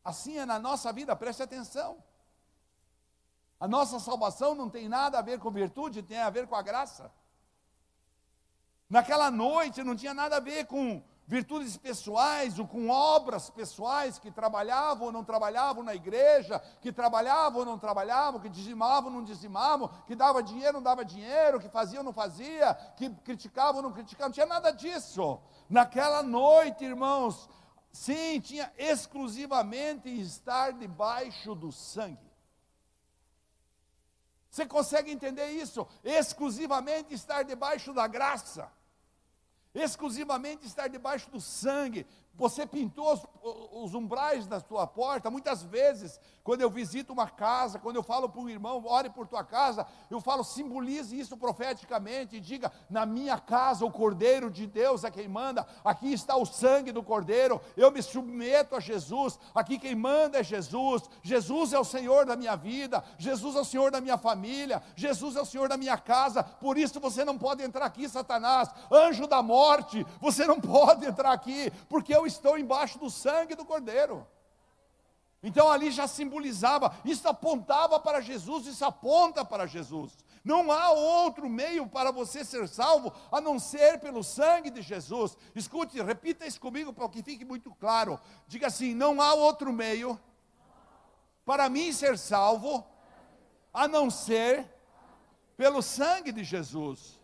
Assim 0.05 0.37
é 0.37 0.45
na 0.45 0.59
nossa 0.59 0.93
vida, 0.93 1.15
preste 1.15 1.45
atenção. 1.45 2.03
A 3.61 3.69
nossa 3.69 4.01
salvação 4.01 4.57
não 4.57 4.69
tem 4.69 4.89
nada 4.89 5.17
a 5.17 5.23
ver 5.23 5.39
com 5.39 5.53
virtude, 5.53 6.03
tem 6.03 6.19
a 6.19 6.29
ver 6.29 6.49
com 6.49 6.57
a 6.57 6.63
graça. 6.63 7.11
Naquela 8.91 9.31
noite 9.31 9.85
não 9.85 9.95
tinha 9.95 10.13
nada 10.13 10.39
a 10.39 10.41
ver 10.41 10.67
com 10.67 11.01
virtudes 11.27 11.77
pessoais 11.77 12.59
ou 12.59 12.67
com 12.67 12.89
obras 12.89 13.51
pessoais 13.51 14.19
que 14.19 14.31
trabalhavam 14.31 15.07
ou 15.07 15.13
não 15.13 15.25
trabalhavam 15.25 15.83
na 15.83 15.95
igreja, 15.95 16.61
que 16.81 16.93
trabalhavam 16.93 17.61
ou 17.61 17.65
não 17.65 17.79
trabalhavam, 17.79 18.41
que 18.41 18.49
dizimavam 18.49 19.11
ou 19.11 19.19
não 19.19 19.25
dizimavam, 19.25 19.89
que 20.07 20.15
dava 20.15 20.43
dinheiro 20.43 20.69
ou 20.69 20.75
não 20.75 20.83
dava 20.83 21.05
dinheiro, 21.05 21.61
que 21.61 21.69
fazia 21.69 22.01
ou 22.01 22.05
não 22.05 22.13
fazia, 22.13 22.75
que 22.97 23.11
criticavam 23.11 23.77
ou 23.77 23.83
não 23.83 23.93
criticavam, 23.93 24.29
não 24.29 24.35
tinha 24.35 24.47
nada 24.47 24.71
disso. 24.71 25.41
Naquela 25.69 26.23
noite, 26.23 26.85
irmãos, 26.85 27.49
Sim, 27.95 28.41
tinha 28.41 28.73
exclusivamente 28.77 30.09
estar 30.09 30.73
debaixo 30.73 31.55
do 31.55 31.71
sangue. 31.71 32.29
Você 34.51 34.67
consegue 34.67 35.13
entender 35.13 35.47
isso? 35.51 35.87
Exclusivamente 36.03 37.15
estar 37.15 37.45
debaixo 37.45 37.95
da 37.95 38.09
graça 38.09 38.69
exclusivamente 39.75 40.67
estar 40.67 40.89
debaixo 40.89 41.29
do 41.31 41.41
sangue. 41.41 42.07
Você 42.37 42.67
pintou 42.67 43.13
os, 43.13 43.23
os, 43.73 43.95
umbrais 43.95 44.47
da 44.47 44.59
sua 44.59 44.87
porta. 44.87 45.31
Muitas 45.31 45.63
vezes, 45.63 46.19
quando 46.43 46.63
eu 46.63 46.71
visito 46.71 47.13
uma 47.13 47.29
casa, 47.29 47.79
quando 47.79 47.97
eu 47.97 48.03
falo 48.03 48.29
para 48.29 48.41
um 48.41 48.49
irmão, 48.49 48.83
ore 48.87 49.09
por 49.09 49.27
tua 49.27 49.45
casa, 49.45 49.87
eu 50.11 50.21
falo, 50.21 50.43
simbolize 50.43 51.19
isso 51.19 51.37
profeticamente 51.37 52.37
e 52.37 52.41
diga: 52.41 52.73
na 52.91 53.07
minha 53.07 53.39
casa 53.39 53.85
o 53.85 53.91
Cordeiro 53.91 54.51
de 54.51 54.67
Deus 54.67 55.05
é 55.05 55.11
quem 55.11 55.29
manda, 55.29 55.67
aqui 55.85 56.13
está 56.13 56.37
o 56.37 56.45
sangue 56.45 56.91
do 56.91 57.03
Cordeiro, 57.03 57.61
eu 57.77 57.91
me 57.93 58.03
submeto 58.03 58.75
a 58.75 58.81
Jesus, 58.81 59.39
aqui 59.55 59.79
quem 59.79 59.95
manda 59.95 60.39
é 60.39 60.43
Jesus, 60.43 61.03
Jesus 61.23 61.73
é 61.73 61.79
o 61.79 61.85
Senhor 61.85 62.27
da 62.27 62.35
minha 62.35 62.57
vida, 62.57 63.05
Jesus 63.17 63.55
é 63.55 63.61
o 63.61 63.65
Senhor 63.65 63.91
da 63.91 64.01
minha 64.01 64.19
família, 64.19 64.83
Jesus 64.97 65.37
é 65.37 65.41
o 65.41 65.47
Senhor 65.47 65.69
da 65.69 65.77
minha 65.77 65.97
casa, 65.97 66.43
por 66.43 66.77
isso 66.77 66.99
você 66.99 67.25
não 67.25 67.39
pode 67.39 67.63
entrar 67.63 67.87
aqui, 67.87 68.09
Satanás, 68.09 68.69
anjo 68.91 69.27
da 69.27 69.43
morte, 69.43 70.05
você 70.21 70.47
não 70.47 70.59
pode 70.61 71.07
entrar 71.07 71.33
aqui, 71.33 71.71
porque 71.89 72.15
eu 72.15 72.24
estou 72.27 72.59
embaixo 72.59 72.99
do 72.99 73.11
sangue 73.11 73.55
do 73.55 73.65
Cordeiro. 73.65 74.27
Então 75.43 75.71
ali 75.71 75.91
já 75.91 76.09
simbolizava, 76.09 76.97
isso 77.05 77.29
apontava 77.29 78.01
para 78.01 78.23
Jesus, 78.23 78.67
isso 78.67 78.83
aponta 78.83 79.45
para 79.45 79.67
Jesus. 79.67 80.17
Não 80.43 80.73
há 80.73 80.91
outro 80.91 81.49
meio 81.49 81.87
para 81.87 82.11
você 82.11 82.45
ser 82.45 82.67
salvo 82.67 83.13
a 83.31 83.41
não 83.41 83.59
ser 83.59 84.01
pelo 84.01 84.23
sangue 84.23 84.71
de 84.71 84.81
Jesus. 84.81 85.37
Escute, 85.55 86.01
repita 86.03 86.47
isso 86.47 86.61
comigo 86.61 86.93
para 86.93 87.09
que 87.11 87.23
fique 87.23 87.45
muito 87.45 87.75
claro. 87.75 88.19
Diga 88.47 88.69
assim: 88.69 88.95
não 88.95 89.21
há 89.21 89.35
outro 89.35 89.73
meio 89.73 90.19
para 91.45 91.69
mim 91.69 91.93
ser 91.93 92.17
salvo 92.17 92.87
a 93.73 93.87
não 93.87 94.11
ser 94.11 94.67
pelo 95.57 95.83
sangue 95.83 96.33
de 96.33 96.43
Jesus. 96.43 97.21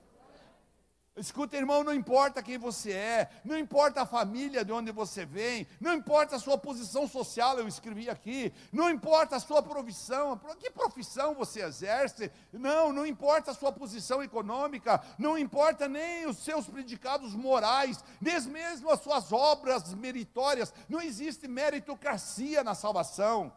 Escuta, 1.16 1.56
irmão, 1.56 1.82
não 1.82 1.92
importa 1.92 2.42
quem 2.42 2.56
você 2.56 2.92
é, 2.92 3.30
não 3.44 3.58
importa 3.58 4.02
a 4.02 4.06
família 4.06 4.64
de 4.64 4.72
onde 4.72 4.92
você 4.92 5.26
vem, 5.26 5.66
não 5.80 5.92
importa 5.92 6.36
a 6.36 6.38
sua 6.38 6.56
posição 6.56 7.06
social, 7.08 7.58
eu 7.58 7.66
escrevi 7.66 8.08
aqui, 8.08 8.52
não 8.72 8.88
importa 8.88 9.36
a 9.36 9.40
sua 9.40 9.60
profissão, 9.60 10.40
que 10.58 10.70
profissão 10.70 11.34
você 11.34 11.62
exerce, 11.62 12.30
não, 12.52 12.92
não 12.92 13.04
importa 13.04 13.50
a 13.50 13.54
sua 13.54 13.72
posição 13.72 14.22
econômica, 14.22 15.02
não 15.18 15.36
importa 15.36 15.88
nem 15.88 16.26
os 16.26 16.38
seus 16.38 16.66
predicados 16.66 17.34
morais, 17.34 18.02
nem 18.20 18.40
mesmo 18.42 18.88
as 18.88 19.00
suas 19.00 19.32
obras 19.32 19.92
meritórias, 19.92 20.72
não 20.88 21.02
existe 21.02 21.48
meritocracia 21.48 22.62
na 22.62 22.74
salvação. 22.74 23.52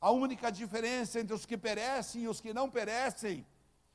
A 0.00 0.10
única 0.12 0.50
diferença 0.50 1.20
entre 1.20 1.34
os 1.34 1.44
que 1.44 1.58
perecem 1.58 2.22
e 2.22 2.28
os 2.28 2.40
que 2.40 2.54
não 2.54 2.70
perecem 2.70 3.44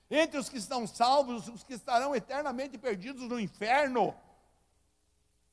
entre 0.10 0.38
os 0.38 0.50
que 0.50 0.58
estão 0.58 0.86
salvos, 0.86 1.48
os 1.48 1.64
que 1.64 1.74
estarão 1.74 2.16
eternamente 2.16 2.78
perdidos 2.78 3.28
no 3.28 3.40
inferno, 3.40 4.16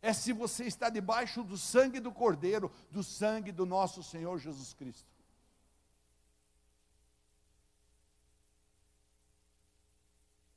é 0.02 0.12
se 0.12 0.32
você 0.32 0.64
está 0.64 0.90
debaixo 0.90 1.42
do 1.42 1.56
sangue 1.56 2.00
do 2.00 2.12
Cordeiro, 2.12 2.70
do 2.90 3.02
sangue 3.02 3.52
do 3.52 3.64
nosso 3.64 4.02
Senhor 4.02 4.38
Jesus 4.38 4.74
Cristo. 4.74 5.10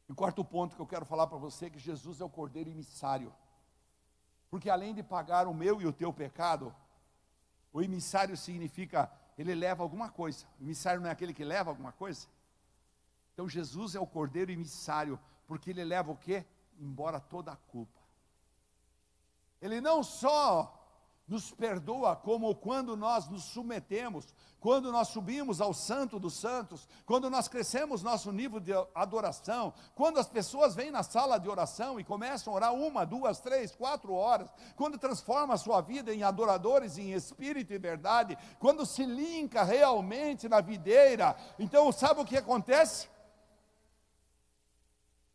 E 0.09 0.13
quarto 0.13 0.43
ponto 0.43 0.75
que 0.75 0.81
eu 0.81 0.87
quero 0.87 1.05
falar 1.05 1.27
para 1.27 1.37
você 1.37 1.67
é 1.67 1.69
que 1.69 1.79
Jesus 1.79 2.21
é 2.21 2.23
o 2.23 2.29
Cordeiro 2.29 2.69
emissário. 2.69 3.33
Porque 4.49 4.69
além 4.69 4.93
de 4.93 5.03
pagar 5.03 5.47
o 5.47 5.53
meu 5.53 5.81
e 5.81 5.85
o 5.85 5.93
teu 5.93 6.11
pecado, 6.11 6.75
o 7.71 7.81
emissário 7.81 8.35
significa 8.35 9.11
ele 9.37 9.53
leva 9.53 9.83
alguma 9.83 10.09
coisa. 10.09 10.45
O 10.59 10.63
emissário 10.63 11.01
não 11.01 11.09
é 11.09 11.11
aquele 11.11 11.33
que 11.33 11.43
leva 11.43 11.69
alguma 11.69 11.91
coisa? 11.91 12.27
Então 13.35 13.49
Jesus 13.49 13.95
é 13.95 13.99
o 13.99 14.07
cordeiro 14.07 14.49
emissário, 14.49 15.19
porque 15.45 15.69
ele 15.69 15.83
leva 15.83 16.09
o 16.09 16.15
quê? 16.15 16.45
Embora 16.79 17.19
toda 17.19 17.51
a 17.51 17.57
culpa. 17.57 17.99
Ele 19.61 19.81
não 19.81 20.01
só 20.01 20.81
nos 21.27 21.51
perdoa, 21.51 22.15
como 22.15 22.55
quando 22.55 22.95
nós 22.95 23.27
nos 23.27 23.43
submetemos, 23.43 24.33
quando 24.59 24.91
nós 24.91 25.09
subimos 25.09 25.59
ao 25.59 25.73
Santo 25.73 26.17
dos 26.17 26.35
Santos, 26.35 26.87
quando 27.05 27.29
nós 27.29 27.49
crescemos 27.49 28.03
nosso 28.03 28.31
nível 28.31 28.59
de 28.59 28.71
adoração, 28.93 29.73
quando 29.95 30.17
as 30.17 30.29
pessoas 30.29 30.75
vêm 30.75 30.91
na 30.91 31.03
sala 31.03 31.37
de 31.37 31.49
oração 31.49 31.99
e 31.99 32.05
começam 32.05 32.53
a 32.53 32.55
orar 32.55 32.73
uma, 32.73 33.05
duas, 33.05 33.41
três, 33.41 33.75
quatro 33.75 34.13
horas, 34.13 34.49
quando 34.77 34.97
transforma 34.97 35.55
a 35.55 35.57
sua 35.57 35.81
vida 35.81 36.13
em 36.13 36.23
adoradores 36.23 36.97
em 36.97 37.11
espírito 37.11 37.73
e 37.73 37.77
verdade, 37.77 38.37
quando 38.59 38.85
se 38.85 39.03
linka 39.03 39.63
realmente 39.63 40.47
na 40.47 40.61
videira, 40.61 41.35
então 41.59 41.91
sabe 41.91 42.21
o 42.21 42.25
que 42.25 42.37
acontece? 42.37 43.14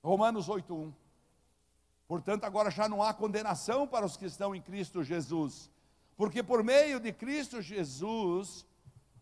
Romanos 0.03 0.49
8:1. 0.49 0.93
Portanto, 2.07 2.45
agora 2.45 2.71
já 2.71 2.89
não 2.89 3.03
há 3.03 3.15
condenação 3.15 3.87
para 3.87 4.05
os 4.05 4.17
que 4.17 4.27
estão 4.27 4.55
em 4.55 4.61
Cristo 4.61 5.03
Jesus 5.03 5.71
porque 6.21 6.43
por 6.43 6.63
meio 6.63 7.01
de 7.01 7.15
Cristo 7.15 7.63
Jesus, 7.63 8.67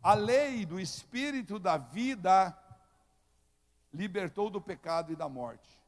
a 0.03 0.15
lei 0.15 0.67
do 0.67 0.81
Espírito 0.81 1.57
da 1.57 1.77
vida 1.77 2.59
libertou 3.95 4.51
do 4.51 4.61
pecado 4.61 5.13
e 5.13 5.15
da 5.15 5.29
morte. 5.29 5.81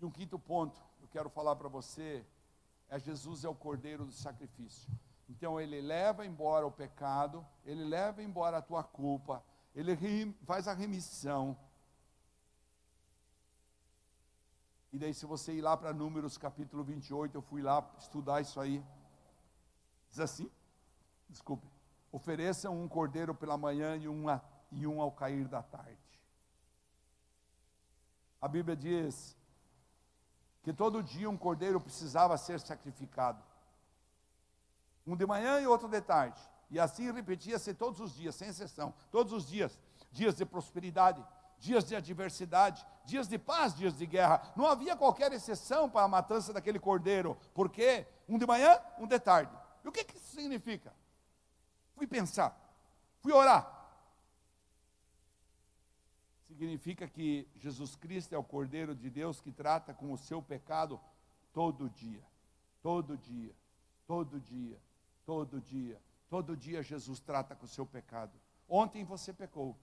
E 0.00 0.04
um 0.04 0.10
quinto 0.10 0.40
ponto, 0.40 0.76
eu 1.00 1.06
quero 1.06 1.30
falar 1.30 1.54
para 1.54 1.68
você, 1.68 2.26
é 2.88 2.98
Jesus 2.98 3.44
é 3.44 3.48
o 3.48 3.54
cordeiro 3.54 4.04
do 4.04 4.12
sacrifício. 4.12 4.90
Então 5.28 5.60
ele 5.60 5.80
leva 5.80 6.26
embora 6.26 6.66
o 6.66 6.72
pecado, 6.72 7.46
ele 7.64 7.84
leva 7.84 8.20
embora 8.24 8.58
a 8.58 8.62
tua 8.62 8.82
culpa, 8.82 9.40
ele 9.74 10.34
faz 10.44 10.66
a 10.68 10.74
remissão 10.74 11.56
E 14.92 14.98
daí, 14.98 15.14
se 15.14 15.24
você 15.24 15.52
ir 15.52 15.60
lá 15.60 15.76
para 15.76 15.92
Números 15.92 16.36
capítulo 16.36 16.82
28, 16.82 17.36
eu 17.36 17.42
fui 17.42 17.62
lá 17.62 17.88
estudar 17.98 18.40
isso 18.40 18.60
aí. 18.60 18.84
Diz 20.10 20.18
assim: 20.18 20.50
desculpe, 21.28 21.66
ofereçam 22.10 22.80
um 22.80 22.88
cordeiro 22.88 23.32
pela 23.32 23.56
manhã 23.56 23.96
e, 23.96 24.08
uma, 24.08 24.42
e 24.72 24.86
um 24.86 25.00
ao 25.00 25.12
cair 25.12 25.46
da 25.46 25.62
tarde. 25.62 25.98
A 28.40 28.48
Bíblia 28.48 28.74
diz 28.74 29.36
que 30.62 30.72
todo 30.72 31.02
dia 31.02 31.30
um 31.30 31.36
cordeiro 31.36 31.80
precisava 31.80 32.36
ser 32.36 32.58
sacrificado. 32.58 33.42
Um 35.06 35.16
de 35.16 35.24
manhã 35.24 35.60
e 35.60 35.68
outro 35.68 35.88
de 35.88 36.00
tarde. 36.00 36.40
E 36.70 36.78
assim 36.78 37.10
repetia-se 37.10 37.74
todos 37.74 38.00
os 38.00 38.14
dias, 38.14 38.34
sem 38.34 38.48
exceção. 38.48 38.94
Todos 39.10 39.32
os 39.32 39.46
dias. 39.46 39.78
Dias 40.12 40.36
de 40.36 40.44
prosperidade, 40.44 41.24
dias 41.58 41.84
de 41.84 41.94
adversidade, 41.94 42.86
dias 43.04 43.28
de 43.28 43.38
paz, 43.38 43.74
dias 43.74 43.96
de 43.96 44.06
guerra. 44.06 44.52
Não 44.56 44.66
havia 44.66 44.96
qualquer 44.96 45.32
exceção 45.32 45.90
para 45.90 46.04
a 46.04 46.08
matança 46.08 46.52
daquele 46.52 46.78
cordeiro, 46.78 47.36
porque 47.54 48.06
um 48.28 48.38
de 48.38 48.46
manhã, 48.46 48.80
um 48.98 49.06
de 49.06 49.18
tarde. 49.18 49.52
E 49.84 49.88
o 49.88 49.92
que, 49.92 50.04
que 50.04 50.16
isso 50.16 50.34
significa? 50.34 50.92
Fui 51.94 52.06
pensar, 52.06 52.58
fui 53.20 53.32
orar. 53.32 53.78
Significa 56.46 57.06
que 57.06 57.48
Jesus 57.56 57.94
Cristo 57.94 58.34
é 58.34 58.38
o 58.38 58.44
Cordeiro 58.44 58.94
de 58.94 59.08
Deus 59.08 59.40
que 59.40 59.52
trata 59.52 59.94
com 59.94 60.12
o 60.12 60.18
seu 60.18 60.42
pecado 60.42 61.00
todo 61.52 61.88
dia, 61.88 62.22
todo 62.82 63.16
dia, 63.16 63.54
todo 64.06 64.40
dia, 64.40 64.78
todo 65.24 65.60
dia, 65.60 66.00
todo 66.30 66.56
dia 66.56 66.82
Jesus 66.82 67.20
trata 67.20 67.54
com 67.56 67.66
o 67.66 67.68
seu 67.68 67.84
pecado. 67.84 68.40
Ontem 68.68 69.04
você 69.04 69.32
pecou, 69.32 69.76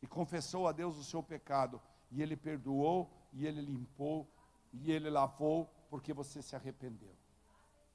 e 0.00 0.06
confessou 0.06 0.66
a 0.66 0.72
Deus 0.72 0.96
o 0.96 1.04
seu 1.04 1.22
pecado, 1.22 1.80
e 2.10 2.22
Ele 2.22 2.36
perdoou, 2.36 3.10
e 3.32 3.46
Ele 3.46 3.60
limpou, 3.60 4.28
e 4.72 4.90
Ele 4.90 5.10
lavou, 5.10 5.66
porque 5.90 6.12
você 6.12 6.42
se 6.42 6.56
arrependeu. 6.56 7.14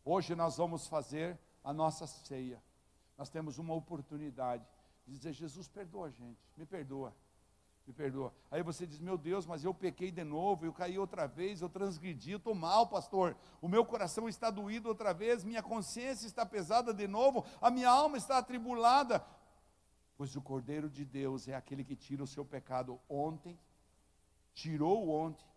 Hoje 0.05 0.35
nós 0.35 0.57
vamos 0.57 0.87
fazer 0.87 1.37
a 1.63 1.73
nossa 1.73 2.05
ceia. 2.07 2.63
Nós 3.17 3.29
temos 3.29 3.57
uma 3.57 3.73
oportunidade 3.73 4.65
de 5.05 5.13
dizer: 5.13 5.33
Jesus, 5.33 5.67
perdoa 5.67 6.07
a 6.07 6.11
gente, 6.11 6.39
me 6.55 6.65
perdoa, 6.65 7.15
me 7.89 7.93
perdoa. 7.93 8.33
Aí 8.49 8.63
você 8.63 8.87
diz: 8.87 8.99
Meu 8.99 9.17
Deus, 9.17 9.45
mas 9.45 9.63
eu 9.63 9.73
pequei 9.73 10.11
de 10.11 10.23
novo, 10.23 10.65
eu 10.65 10.73
caí 10.73 10.97
outra 10.97 11.27
vez, 11.27 11.61
eu 11.61 11.69
transgredi, 11.69 12.33
estou 12.33 12.55
mal, 12.55 12.87
pastor. 12.87 13.35
O 13.61 13.67
meu 13.67 13.85
coração 13.85 14.29
está 14.29 14.49
doído 14.49 14.87
outra 14.87 15.13
vez, 15.13 15.43
minha 15.43 15.61
consciência 15.61 16.25
está 16.25 16.45
pesada 16.45 16.93
de 16.93 17.07
novo, 17.07 17.45
a 17.61 17.69
minha 17.69 17.89
alma 17.89 18.17
está 18.17 18.37
atribulada 18.37 19.25
pois 20.19 20.35
o 20.35 20.41
Cordeiro 20.41 20.89
de 20.89 21.05
Deus 21.05 21.47
é 21.47 21.55
aquele 21.55 21.81
que 21.81 21.95
tira 21.95 22.21
o 22.21 22.27
seu 22.27 22.43
pecado 22.43 22.99
ontem, 23.07 23.57
tirou 24.53 25.07
ontem, 25.07 25.47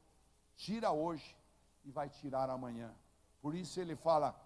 tira 0.55 0.93
hoje 0.93 1.37
e 1.85 1.91
vai 1.91 2.09
tirar 2.09 2.49
amanhã. 2.49 2.95
Por 3.41 3.57
isso 3.57 3.81
ele 3.81 3.97
fala, 3.97 4.41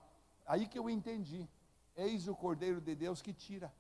aí 0.47 0.67
que 0.67 0.79
eu 0.79 0.89
entendi, 0.89 1.47
eis 1.95 2.29
o 2.29 2.35
Cordeiro 2.35 2.81
de 2.81 2.95
Deus 2.95 3.21
que 3.21 3.35
tira, 3.35 3.71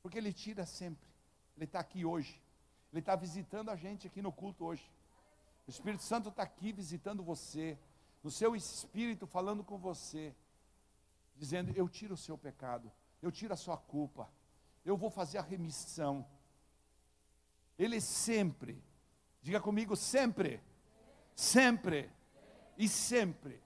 porque 0.00 0.16
ele 0.16 0.32
tira 0.32 0.64
sempre, 0.64 1.06
ele 1.54 1.66
está 1.66 1.80
aqui 1.80 2.02
hoje, 2.02 2.40
ele 2.96 3.02
está 3.02 3.14
visitando 3.14 3.70
a 3.70 3.76
gente 3.76 4.06
aqui 4.06 4.22
no 4.22 4.32
culto 4.32 4.64
hoje. 4.64 4.90
O 5.66 5.70
Espírito 5.70 6.02
Santo 6.02 6.30
está 6.30 6.42
aqui 6.42 6.72
visitando 6.72 7.22
você, 7.22 7.78
no 8.22 8.30
seu 8.30 8.56
espírito 8.56 9.26
falando 9.26 9.62
com 9.62 9.76
você, 9.76 10.34
dizendo: 11.36 11.72
Eu 11.76 11.88
tiro 11.88 12.14
o 12.14 12.16
seu 12.16 12.38
pecado, 12.38 12.90
eu 13.20 13.30
tiro 13.30 13.52
a 13.52 13.56
sua 13.56 13.76
culpa, 13.76 14.30
eu 14.84 14.96
vou 14.96 15.10
fazer 15.10 15.36
a 15.36 15.42
remissão. 15.42 16.26
Ele 17.78 18.00
sempre, 18.00 18.82
diga 19.42 19.60
comigo, 19.60 19.94
sempre, 19.94 20.58
sempre 21.34 22.10
e 22.78 22.88
sempre. 22.88 23.62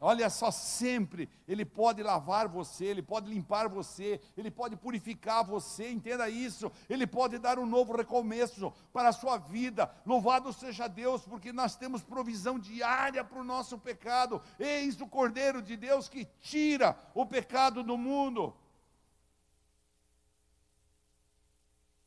Olha 0.00 0.30
só, 0.30 0.50
sempre 0.50 1.28
Ele 1.46 1.64
pode 1.64 2.02
lavar 2.02 2.48
você, 2.48 2.86
Ele 2.86 3.02
pode 3.02 3.28
limpar 3.28 3.68
você, 3.68 4.20
Ele 4.36 4.50
pode 4.50 4.74
purificar 4.76 5.44
você, 5.44 5.90
entenda 5.90 6.28
isso. 6.28 6.72
Ele 6.88 7.06
pode 7.06 7.38
dar 7.38 7.58
um 7.58 7.66
novo 7.66 7.94
recomeço 7.94 8.72
para 8.92 9.10
a 9.10 9.12
sua 9.12 9.36
vida. 9.36 9.90
Louvado 10.06 10.52
seja 10.52 10.88
Deus, 10.88 11.22
porque 11.22 11.52
nós 11.52 11.76
temos 11.76 12.02
provisão 12.02 12.58
diária 12.58 13.22
para 13.22 13.40
o 13.40 13.44
nosso 13.44 13.78
pecado. 13.78 14.40
Eis 14.58 15.00
o 15.00 15.06
Cordeiro 15.06 15.60
de 15.60 15.76
Deus 15.76 16.08
que 16.08 16.24
tira 16.40 16.96
o 17.14 17.26
pecado 17.26 17.82
do 17.82 17.98
mundo. 17.98 18.54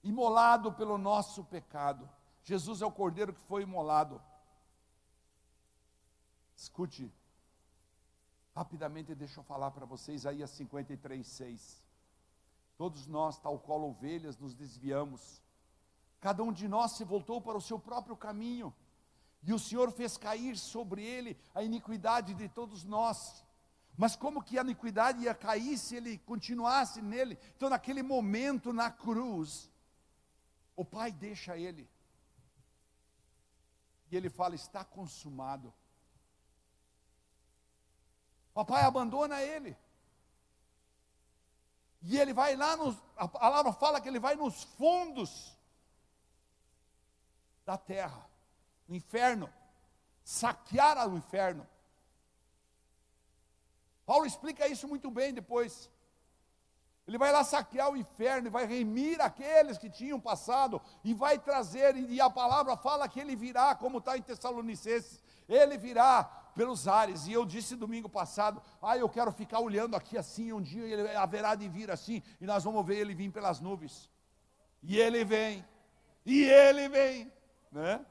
imolado 0.04 0.74
pelo 0.74 0.98
nosso 0.98 1.44
pecado. 1.46 2.10
Jesus 2.44 2.82
é 2.82 2.86
o 2.86 2.92
cordeiro 2.92 3.34
que 3.34 3.40
foi 3.42 3.64
imolado. 3.64 4.22
Escute, 6.56 7.12
rapidamente 8.56 9.16
deixa 9.16 9.40
eu 9.40 9.44
falar 9.44 9.72
para 9.72 9.86
vocês, 9.86 10.26
aí 10.26 10.44
a 10.44 10.48
53, 10.48 11.26
6. 11.26 11.84
Todos 12.78 13.08
nós, 13.08 13.38
tal 13.40 13.60
qual 13.60 13.82
ovelhas, 13.84 14.38
nos 14.38 14.54
desviamos. 14.54 15.42
Cada 16.20 16.44
um 16.44 16.52
de 16.52 16.68
nós 16.68 16.94
se 16.94 17.04
voltou 17.04 17.42
para 17.42 17.58
o 17.58 17.62
seu 17.62 17.80
próprio 17.80 18.16
caminho. 18.16 18.74
E 19.44 19.54
o 19.54 19.60
Senhor 19.60 19.92
fez 19.92 20.18
cair 20.18 20.58
sobre 20.58 21.04
ele 21.04 21.38
a 21.54 21.62
iniquidade 21.62 22.34
de 22.34 22.48
todos 22.48 22.84
nós. 22.84 23.44
Mas 23.98 24.16
como 24.16 24.42
que 24.42 24.58
a 24.58 24.62
iniquidade 24.62 25.24
ia 25.24 25.36
cair 25.36 25.78
se 25.78 25.96
ele 25.96 26.18
continuasse 26.20 27.02
nele? 27.02 27.38
Então, 27.56 27.70
naquele 27.70 28.02
momento 28.02 28.72
na 28.72 28.90
cruz, 28.90 29.70
o 30.76 30.86
pai 30.86 31.12
deixa 31.12 31.58
ele. 31.58 31.90
E 34.10 34.16
ele 34.16 34.30
fala: 34.30 34.56
está 34.56 34.84
consumado. 34.84 35.74
O 38.54 38.64
pai 38.64 38.84
abandona 38.84 39.42
ele. 39.42 39.76
E 42.02 42.20
ele 42.20 42.34
vai 42.34 42.56
lá 42.56 42.76
nos. 42.76 42.96
A 43.16 43.28
palavra 43.28 43.72
fala 43.74 44.00
que 44.02 44.08
ele 44.08 44.20
vai 44.20 44.36
nos 44.36 44.64
fundos 44.64 45.58
da 47.66 47.78
terra, 47.78 48.30
no 48.88 48.96
inferno, 48.96 49.52
saquear 50.24 51.08
o 51.08 51.18
inferno. 51.18 51.68
Paulo 54.06 54.26
explica 54.26 54.68
isso 54.68 54.88
muito 54.88 55.10
bem 55.10 55.34
depois. 55.34 55.90
Ele 57.08 57.18
vai 57.18 57.32
lá 57.32 57.44
saquear 57.44 57.90
o 57.90 57.98
inferno 57.98 58.48
e 58.48 58.52
vai 58.52 58.66
remir 58.66 59.20
aqueles 59.22 59.78
que 59.78 59.90
tinham 59.90 60.20
passado 60.20 60.82
e 61.04 61.14
vai 61.14 61.38
trazer, 61.38 61.96
e 61.96 62.20
a 62.22 62.30
palavra 62.30 62.78
fala 62.78 63.10
que 63.10 63.20
ele 63.20 63.36
virá, 63.36 63.76
como 63.76 63.98
está 63.98 64.18
em 64.18 64.22
Tessalonicenses, 64.22 65.22
ele 65.50 65.78
virá 65.78 66.43
pelos 66.54 66.88
ares. 66.88 67.28
E 67.28 67.34
eu 67.34 67.46
disse 67.46 67.76
domingo 67.76 68.10
passado: 68.10 68.62
Ah, 68.82 68.98
eu 68.98 69.10
quero 69.10 69.32
ficar 69.32 69.60
olhando 69.60 69.96
aqui 69.96 70.18
assim, 70.18 70.54
um 70.54 70.62
dia 70.62 70.84
ele 70.86 71.16
haverá 71.16 71.56
de 71.56 71.68
vir 71.68 71.92
assim, 71.92 72.22
e 72.40 72.46
nós 72.46 72.64
vamos 72.64 72.86
ver 72.86 72.98
ele 72.98 73.14
vir 73.14 73.32
pelas 73.32 73.60
nuvens. 73.60 74.10
E 74.82 74.98
ele 74.98 75.24
vem, 75.24 75.66
e 76.26 76.44
ele 76.44 76.90
vem, 76.90 77.32
né? 77.72 78.06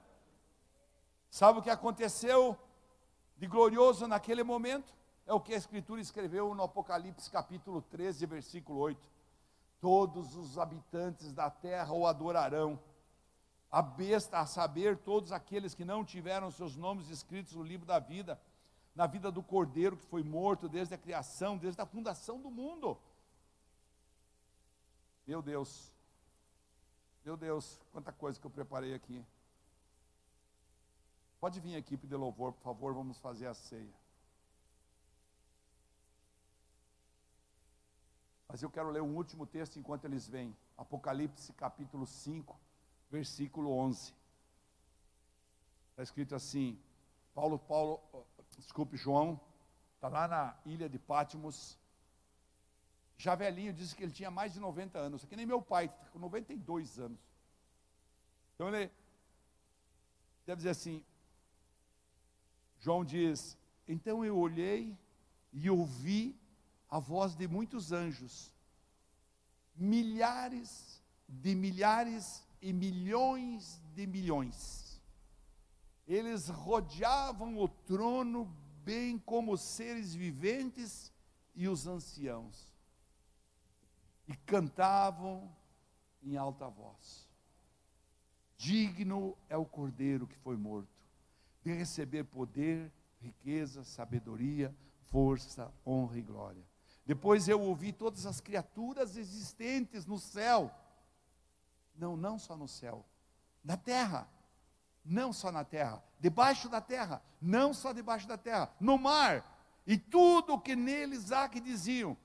Sabe 1.31 1.59
o 1.59 1.63
que 1.63 1.71
aconteceu 1.71 2.57
de 3.37 3.47
glorioso 3.47 4.07
naquele 4.07 4.43
momento? 4.43 4.95
É 5.27 5.33
o 5.33 5.41
que 5.41 5.55
a 5.55 5.57
Escritura 5.57 6.01
escreveu 6.01 6.55
no 6.55 6.63
Apocalipse 6.63 7.31
capítulo 7.31 7.81
13, 7.81 8.27
versículo 8.27 8.79
8. 8.81 9.01
Todos 9.81 10.37
os 10.37 10.59
habitantes 10.59 11.33
da 11.33 11.49
terra 11.49 11.93
o 11.93 12.07
adorarão. 12.07 12.79
A 13.73 13.81
besta, 13.81 14.39
a 14.39 14.45
saber, 14.45 14.99
todos 14.99 15.33
aqueles 15.33 15.75
que 15.75 15.83
não 15.83 16.05
tiveram 16.05 16.51
seus 16.51 16.77
nomes 16.77 17.09
escritos 17.09 17.55
no 17.55 17.63
livro 17.63 17.87
da 17.87 17.99
vida, 17.99 18.39
na 18.95 19.07
vida 19.07 19.33
do 19.33 19.43
cordeiro 19.43 19.97
que 19.97 20.05
foi 20.05 20.23
morto 20.23 20.69
desde 20.69 20.95
a 20.95 20.99
criação, 20.99 21.57
desde 21.57 21.81
a 21.81 21.87
fundação 21.87 22.39
do 22.39 22.51
mundo. 22.51 22.99
Meu 25.27 25.41
Deus, 25.41 25.91
meu 27.25 27.35
Deus, 27.35 27.81
quanta 27.93 28.13
coisa 28.13 28.39
que 28.39 28.47
eu 28.47 28.51
preparei 28.51 28.93
aqui. 28.93 29.25
Pode 31.41 31.59
vir, 31.59 31.75
equipe 31.75 32.07
de 32.07 32.15
louvor, 32.15 32.53
por 32.53 32.63
favor, 32.63 32.93
vamos 32.93 33.19
fazer 33.19 33.47
a 33.47 33.55
ceia. 33.55 33.95
Mas 38.47 38.63
eu 38.63 38.69
quero 38.69 38.91
ler 38.91 39.01
um 39.01 39.17
último 39.17 39.47
texto 39.47 39.79
enquanto 39.79 40.05
eles 40.05 40.29
vêm. 40.29 40.55
Apocalipse 40.77 41.55
capítulo 41.55 42.07
5, 42.07 42.61
versículo 43.13 43.71
11. 43.71 44.15
Está 45.91 46.03
escrito 46.03 46.35
assim: 46.35 46.79
Paulo, 47.35 47.59
Paulo, 47.59 48.01
desculpe, 48.59 48.97
João, 48.97 49.39
está 49.95 50.09
lá 50.09 50.27
na 50.27 50.57
ilha 50.65 50.89
de 50.89 50.99
Pátimos. 50.99 51.79
Já 53.19 53.35
velhinho, 53.35 53.73
disse 53.73 53.95
que 53.95 54.03
ele 54.03 54.13
tinha 54.13 54.31
mais 54.31 54.55
de 54.55 54.61
90 54.61 54.99
anos. 54.99 55.25
Que 55.27 55.37
nem 55.37 55.47
meu 55.47 55.61
pai, 55.61 55.89
tá 55.89 56.07
com 56.07 56.19
92 56.19 56.99
anos. 56.99 57.21
Então 58.55 58.69
ele 58.69 58.91
deve 60.47 60.57
dizer 60.57 60.71
assim: 60.71 61.05
João 62.81 63.05
diz: 63.05 63.59
Então 63.87 64.25
eu 64.25 64.39
olhei 64.39 64.97
e 65.53 65.69
ouvi 65.69 66.35
a 66.89 66.99
voz 66.99 67.37
de 67.37 67.47
muitos 67.47 67.93
anjos, 67.93 68.51
milhares 69.77 71.01
de 71.29 71.55
milhares 71.55 72.43
e 72.63 72.73
milhões 72.73 73.83
de 73.93 74.07
milhões. 74.07 75.03
Eles 76.07 76.49
rodeavam 76.49 77.59
o 77.59 77.69
trono, 77.69 78.45
bem 78.85 79.19
como 79.19 79.53
os 79.53 79.61
seres 79.61 80.15
viventes 80.15 81.13
e 81.55 81.69
os 81.69 81.87
anciãos, 81.87 82.73
e 84.27 84.35
cantavam 84.37 85.55
em 86.23 86.37
alta 86.37 86.69
voz: 86.69 87.29
Digno 88.57 89.37
é 89.49 89.57
o 89.57 89.67
cordeiro 89.67 90.27
que 90.27 90.39
foi 90.39 90.57
morto 90.57 91.03
de 91.63 91.73
receber 91.73 92.25
poder, 92.25 92.93
riqueza, 93.21 93.85
sabedoria, 93.85 94.75
força, 95.07 95.73
honra 95.87 96.19
e 96.19 96.23
glória. 96.23 96.65
Depois 97.05 97.49
eu 97.49 97.61
ouvi 97.61 97.93
todas 97.93 98.27
as 98.27 98.41
criaturas 98.41 99.17
existentes 99.17 100.07
no 100.07 100.19
céu. 100.19 100.73
Não, 101.95 102.17
não 102.17 102.39
só 102.39 102.57
no 102.57 102.69
céu, 102.69 103.05
na 103.65 103.77
terra. 103.77 104.29
Não 105.05 105.33
só 105.33 105.51
na 105.51 105.65
terra, 105.65 106.03
debaixo 106.21 106.69
da 106.69 106.81
terra, 106.81 107.21
não 107.41 107.75
só 107.75 107.93
debaixo 107.93 108.29
da 108.29 108.39
terra, 108.39 108.73
no 108.79 108.97
mar, 108.97 109.45
e 109.85 109.99
tudo 109.99 110.55
o 110.55 110.61
que 110.61 110.77
neles 110.77 111.33
há 111.33 111.49
que 111.49 111.61
diziam. 111.61 112.17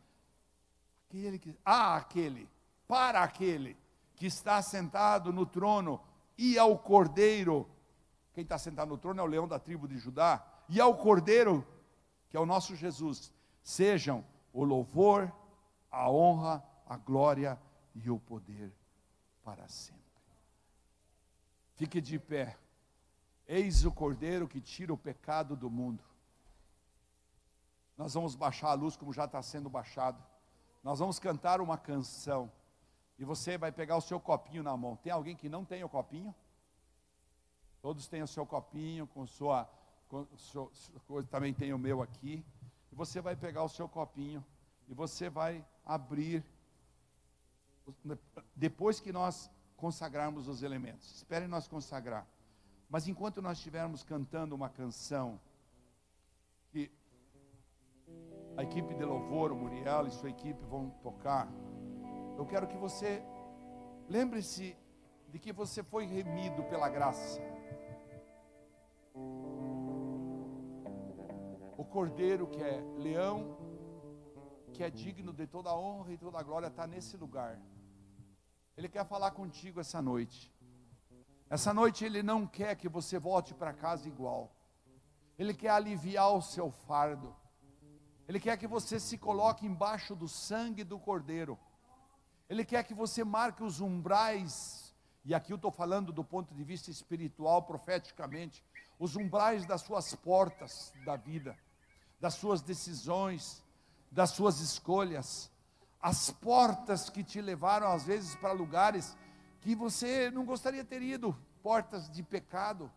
Aquele 1.07 1.39
que, 1.39 1.57
ah, 1.65 1.95
aquele, 1.95 2.47
para 2.87 3.23
aquele 3.23 3.75
que 4.15 4.27
está 4.27 4.61
sentado 4.61 5.33
no 5.33 5.45
trono 5.45 5.99
e 6.37 6.59
ao 6.59 6.77
cordeiro. 6.77 7.67
Quem 8.33 8.43
está 8.43 8.59
sentado 8.59 8.89
no 8.89 8.97
trono 8.97 9.19
é 9.19 9.23
o 9.23 9.27
leão 9.27 9.47
da 9.47 9.57
tribo 9.57 9.87
de 9.87 9.97
Judá, 9.97 10.45
e 10.69 10.79
ao 10.79 10.95
cordeiro, 10.95 11.65
que 12.29 12.37
é 12.37 12.39
o 12.39 12.45
nosso 12.45 12.75
Jesus, 12.75 13.33
sejam 13.63 14.23
o 14.53 14.63
louvor, 14.63 15.31
a 15.89 16.11
honra, 16.11 16.63
a 16.85 16.95
glória 16.95 17.59
e 17.95 18.11
o 18.11 18.19
poder 18.19 18.71
para 19.47 19.65
sempre. 19.69 20.03
Fique 21.75 22.01
de 22.01 22.19
pé. 22.19 22.57
Eis 23.47 23.85
o 23.85 23.91
cordeiro 23.93 24.45
que 24.45 24.59
tira 24.59 24.93
o 24.93 24.97
pecado 24.97 25.55
do 25.55 25.69
mundo. 25.69 26.03
Nós 27.97 28.13
vamos 28.13 28.35
baixar 28.35 28.71
a 28.71 28.73
luz 28.73 28.97
como 28.97 29.13
já 29.13 29.23
está 29.23 29.41
sendo 29.41 29.69
baixado. 29.69 30.21
Nós 30.83 30.99
vamos 30.99 31.17
cantar 31.17 31.61
uma 31.61 31.77
canção. 31.77 32.51
E 33.17 33.23
você 33.23 33.57
vai 33.57 33.71
pegar 33.71 33.95
o 33.95 34.01
seu 34.01 34.19
copinho 34.19 34.63
na 34.63 34.75
mão. 34.75 34.97
Tem 34.97 35.13
alguém 35.13 35.33
que 35.33 35.47
não 35.47 35.63
tem 35.63 35.81
o 35.81 35.87
copinho? 35.87 36.35
Todos 37.81 38.05
têm 38.05 38.21
o 38.21 38.27
seu 38.27 38.45
copinho 38.45 39.07
com 39.07 39.25
sua, 39.25 39.65
com 40.09 40.27
também 41.31 41.53
tem 41.53 41.71
o 41.71 41.79
meu 41.79 42.01
aqui. 42.01 42.45
E 42.91 42.95
você 42.95 43.21
vai 43.21 43.37
pegar 43.37 43.63
o 43.63 43.69
seu 43.69 43.87
copinho 43.87 44.43
e 44.89 44.93
você 44.93 45.29
vai 45.29 45.65
abrir 45.85 46.43
depois 48.55 48.99
que 48.99 49.11
nós 49.11 49.49
consagrarmos 49.75 50.47
os 50.47 50.63
elementos. 50.63 51.15
Espere 51.15 51.47
nós 51.47 51.67
consagrar. 51.67 52.27
Mas 52.89 53.07
enquanto 53.07 53.41
nós 53.41 53.57
estivermos 53.57 54.03
cantando 54.03 54.55
uma 54.55 54.69
canção 54.69 55.39
que 56.71 56.91
a 58.57 58.63
equipe 58.63 58.93
de 58.95 59.03
louvor, 59.03 59.51
o 59.51 59.55
Muriel 59.55 60.07
e 60.07 60.11
sua 60.11 60.29
equipe 60.29 60.63
vão 60.65 60.89
tocar, 61.01 61.47
eu 62.37 62.45
quero 62.45 62.67
que 62.67 62.77
você 62.77 63.23
lembre-se 64.09 64.75
de 65.29 65.37
que 65.37 65.51
você 65.51 65.83
foi 65.83 66.05
remido 66.05 66.63
pela 66.63 66.89
graça. 66.89 67.41
O 71.77 71.85
cordeiro 71.85 72.47
que 72.47 72.61
é 72.61 72.81
leão, 72.97 73.57
que 74.73 74.83
é 74.83 74.89
digno 74.89 75.33
de 75.33 75.45
toda 75.45 75.69
a 75.69 75.77
honra 75.77 76.13
e 76.13 76.17
toda 76.17 76.39
a 76.39 76.43
glória, 76.43 76.67
está 76.67 76.87
nesse 76.87 77.17
lugar. 77.17 77.59
Ele 78.77 78.87
quer 78.87 79.03
falar 79.05 79.31
contigo 79.31 79.79
essa 79.79 79.99
noite. 79.99 80.53
Essa 81.49 81.73
noite 81.73 82.05
ele 82.05 82.21
não 82.21 82.45
quer 82.45 82.75
que 82.75 82.87
você 82.87 83.17
volte 83.17 83.51
para 83.55 83.73
casa 83.73 84.07
igual. 84.07 84.55
Ele 85.39 85.51
quer 85.51 85.69
aliviar 85.71 86.31
o 86.31 86.43
seu 86.43 86.69
fardo. 86.69 87.35
Ele 88.27 88.39
quer 88.39 88.55
que 88.55 88.67
você 88.67 88.99
se 88.99 89.17
coloque 89.17 89.65
embaixo 89.65 90.15
do 90.15 90.27
sangue 90.27 90.83
do 90.83 90.99
cordeiro. 90.99 91.57
Ele 92.47 92.63
quer 92.63 92.83
que 92.83 92.93
você 92.93 93.23
marque 93.23 93.63
os 93.63 93.81
umbrais, 93.81 94.93
e 95.25 95.33
aqui 95.33 95.51
eu 95.51 95.55
estou 95.55 95.71
falando 95.71 96.13
do 96.13 96.23
ponto 96.23 96.53
de 96.53 96.63
vista 96.63 96.91
espiritual, 96.91 97.63
profeticamente, 97.63 98.63
os 98.99 99.15
umbrais 99.15 99.65
das 99.65 99.81
suas 99.81 100.13
portas 100.15 100.93
da 101.03 101.15
vida, 101.15 101.57
das 102.19 102.35
suas 102.35 102.61
decisões, 102.61 103.63
das 104.11 104.29
suas 104.31 104.59
escolhas, 104.59 105.51
as 106.01 106.29
portas 106.29 107.09
que 107.09 107.23
te 107.23 107.41
levaram 107.41 107.87
às 107.87 108.05
vezes 108.05 108.35
para 108.35 108.51
lugares 108.51 109.17
que 109.61 109.75
você 109.75 110.29
não 110.31 110.45
gostaria 110.45 110.83
de 110.83 110.89
ter 110.89 111.01
ido, 111.01 111.35
portas 111.61 112.09
de 112.09 112.23
pecado, 112.23 112.91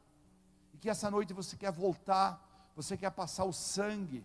e 0.72 0.78
que 0.78 0.88
essa 0.88 1.10
noite 1.10 1.32
você 1.32 1.56
quer 1.56 1.72
voltar, 1.72 2.72
você 2.76 2.96
quer 2.96 3.10
passar 3.10 3.44
o 3.44 3.52
sangue 3.52 4.24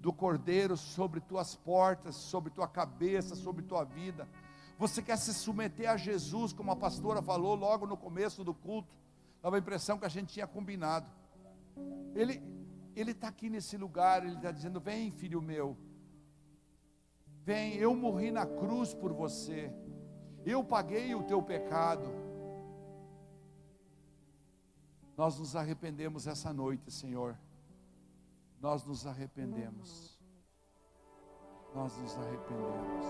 do 0.00 0.12
Cordeiro 0.12 0.76
sobre 0.76 1.20
tuas 1.20 1.54
portas, 1.54 2.16
sobre 2.16 2.50
tua 2.50 2.68
cabeça, 2.68 3.34
sobre 3.34 3.62
tua 3.62 3.84
vida. 3.84 4.28
Você 4.78 5.00
quer 5.00 5.16
se 5.16 5.32
submeter 5.32 5.88
a 5.90 5.96
Jesus, 5.96 6.52
como 6.52 6.70
a 6.72 6.76
pastora 6.76 7.22
falou 7.22 7.54
logo 7.54 7.86
no 7.86 7.96
começo 7.96 8.44
do 8.44 8.52
culto 8.52 9.04
dava 9.44 9.56
a 9.56 9.58
impressão 9.58 9.98
que 9.98 10.06
a 10.06 10.08
gente 10.08 10.32
tinha 10.32 10.46
combinado. 10.46 11.06
Ele 12.14 12.42
ele 12.96 13.10
está 13.10 13.28
aqui 13.28 13.50
nesse 13.50 13.76
lugar, 13.76 14.24
ele 14.24 14.36
está 14.36 14.50
dizendo: 14.50 14.80
Vem, 14.80 15.10
filho 15.10 15.42
meu, 15.42 15.76
vem, 17.44 17.74
eu 17.74 17.94
morri 17.94 18.30
na 18.30 18.46
cruz 18.46 18.94
por 18.94 19.12
você, 19.12 19.70
eu 20.46 20.64
paguei 20.64 21.14
o 21.14 21.22
teu 21.22 21.42
pecado. 21.42 22.08
Nós 25.16 25.38
nos 25.38 25.54
arrependemos 25.54 26.26
essa 26.26 26.52
noite, 26.52 26.90
Senhor. 26.90 27.38
Nós 28.60 28.84
nos 28.84 29.06
arrependemos. 29.06 30.18
Nós 31.74 31.96
nos 31.98 32.16
arrependemos. 32.16 33.04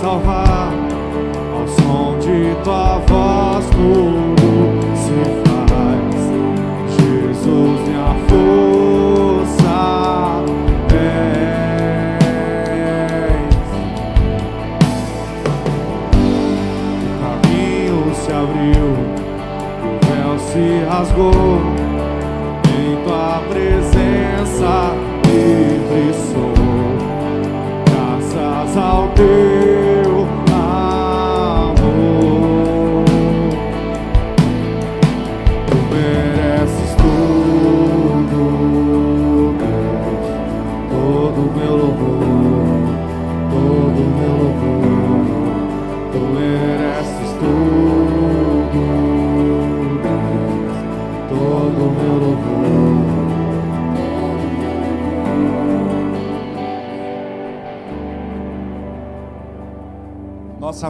Salvar 0.00 0.72
ao 1.54 1.66
som 1.66 2.18
de 2.20 2.54
tua 2.62 2.98
voz 3.08 3.47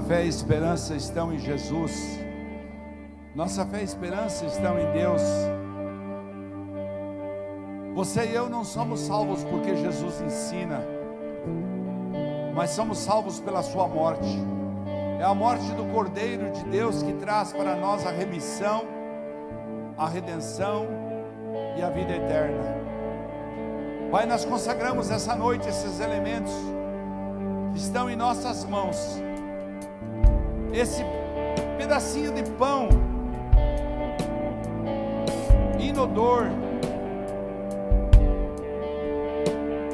fé 0.09 0.25
e 0.25 0.29
esperança 0.29 0.95
estão 0.95 1.35
em 1.35 1.39
Jesus. 1.39 2.19
Nossa 3.35 3.67
fé 3.67 3.83
e 3.83 3.85
esperança 3.85 4.47
estão 4.47 4.79
em 4.79 4.91
Deus. 4.93 5.21
Você 7.95 8.25
e 8.25 8.35
eu 8.35 8.49
não 8.49 8.65
somos 8.65 9.01
salvos 9.01 9.45
porque 9.45 9.77
Jesus 9.77 10.23
ensina, 10.23 10.81
mas 12.55 12.71
somos 12.71 12.97
salvos 12.97 13.39
pela 13.39 13.63
Sua 13.63 13.87
morte. 13.87 14.39
É 15.21 15.25
a 15.25 15.35
morte 15.35 15.71
do 15.73 15.85
Cordeiro 15.93 16.53
de 16.53 16.65
Deus 16.65 17.03
que 17.03 17.13
traz 17.13 17.53
para 17.53 17.77
nós 17.77 18.07
a 18.07 18.11
remissão, 18.11 18.85
a 19.99 20.09
redenção 20.09 20.87
e 21.77 21.83
a 21.83 21.91
vida 21.91 22.17
eterna. 22.17 22.79
Pai, 24.11 24.25
nós 24.25 24.43
consagramos 24.43 25.11
essa 25.11 25.37
noite 25.37 25.69
esses 25.69 26.01
elementos 26.01 26.55
que 27.75 27.79
estão 27.79 28.09
em 28.09 28.17
nossas 28.17 28.65
mãos 28.65 29.28
esse 30.73 31.05
pedacinho 31.77 32.33
de 32.33 32.43
pão 32.53 32.89
inodor, 35.79 36.47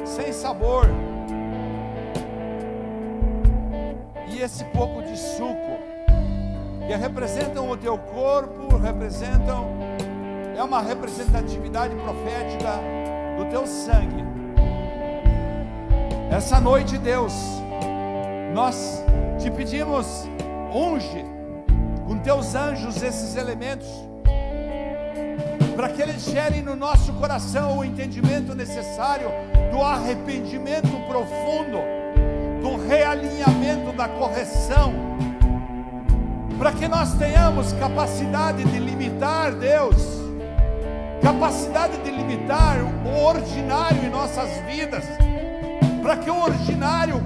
sem 0.03 0.31
sabor, 0.33 0.85
e 4.27 4.41
esse 4.41 4.63
pouco 4.65 5.01
de 5.01 5.17
suco, 5.17 5.79
que 6.87 6.95
representam 6.95 7.69
o 7.69 7.77
teu 7.77 7.97
corpo, 7.97 8.77
representam, 8.77 9.67
é 10.57 10.63
uma 10.63 10.81
representatividade 10.81 11.95
profética 11.95 12.79
do 13.37 13.45
teu 13.45 13.65
sangue. 13.65 14.23
Essa 16.31 16.59
noite, 16.59 16.97
Deus, 16.97 17.33
nós 18.53 19.03
te 19.39 19.49
pedimos 19.49 20.27
unge 20.75 21.23
com 22.05 22.19
teus 22.19 22.53
anjos 22.53 23.01
esses 23.01 23.37
elementos, 23.37 23.87
para 25.75 25.89
que 25.89 26.01
eles 26.01 26.23
gerem 26.25 26.61
no 26.61 26.75
nosso 26.75 27.13
coração 27.13 27.77
o 27.77 27.85
entendimento 27.85 28.53
necessário 28.53 29.27
do 29.71 29.81
arrependimento 29.81 30.89
profundo, 31.07 31.79
do 32.61 32.87
realinhamento, 32.87 33.93
da 33.93 34.07
correção, 34.09 34.93
para 36.57 36.71
que 36.73 36.87
nós 36.87 37.13
tenhamos 37.13 37.71
capacidade 37.73 38.63
de 38.65 38.79
limitar 38.79 39.53
Deus, 39.53 39.95
capacidade 41.21 41.97
de 41.97 42.11
limitar 42.11 42.77
o 43.05 43.23
ordinário 43.23 44.03
em 44.03 44.09
nossas 44.09 44.49
vidas, 44.69 45.03
para 46.01 46.17
que 46.17 46.29
o 46.29 46.43
ordinário 46.43 47.21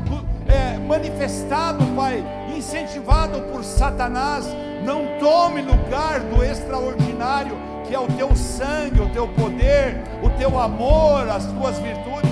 é, 0.48 0.78
manifestado, 0.80 1.86
Pai, 1.96 2.24
incentivado 2.60 3.42
por 3.44 3.64
Satanás, 3.64 4.46
não 4.84 5.18
tome 5.18 5.62
lugar 5.62 6.20
do 6.20 6.44
extraordinário, 6.44 7.58
que 7.88 7.96
é 7.96 8.00
o 8.00 8.08
teu 8.08 8.36
sangue, 8.36 9.00
o 9.00 9.10
teu 9.10 9.28
poder, 9.30 9.98
o 10.22 10.30
teu 10.32 10.60
amor, 10.60 11.28
as 11.30 11.46
tuas 11.46 11.80
virtudes. 11.80 12.30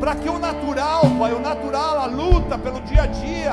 Para 0.00 0.14
que 0.14 0.28
o 0.30 0.38
natural, 0.38 1.02
Pai, 1.18 1.32
o 1.32 1.38
natural, 1.38 1.98
a 1.98 2.06
luta 2.06 2.58
pelo 2.58 2.80
dia 2.80 3.02
a 3.02 3.06
dia, 3.06 3.52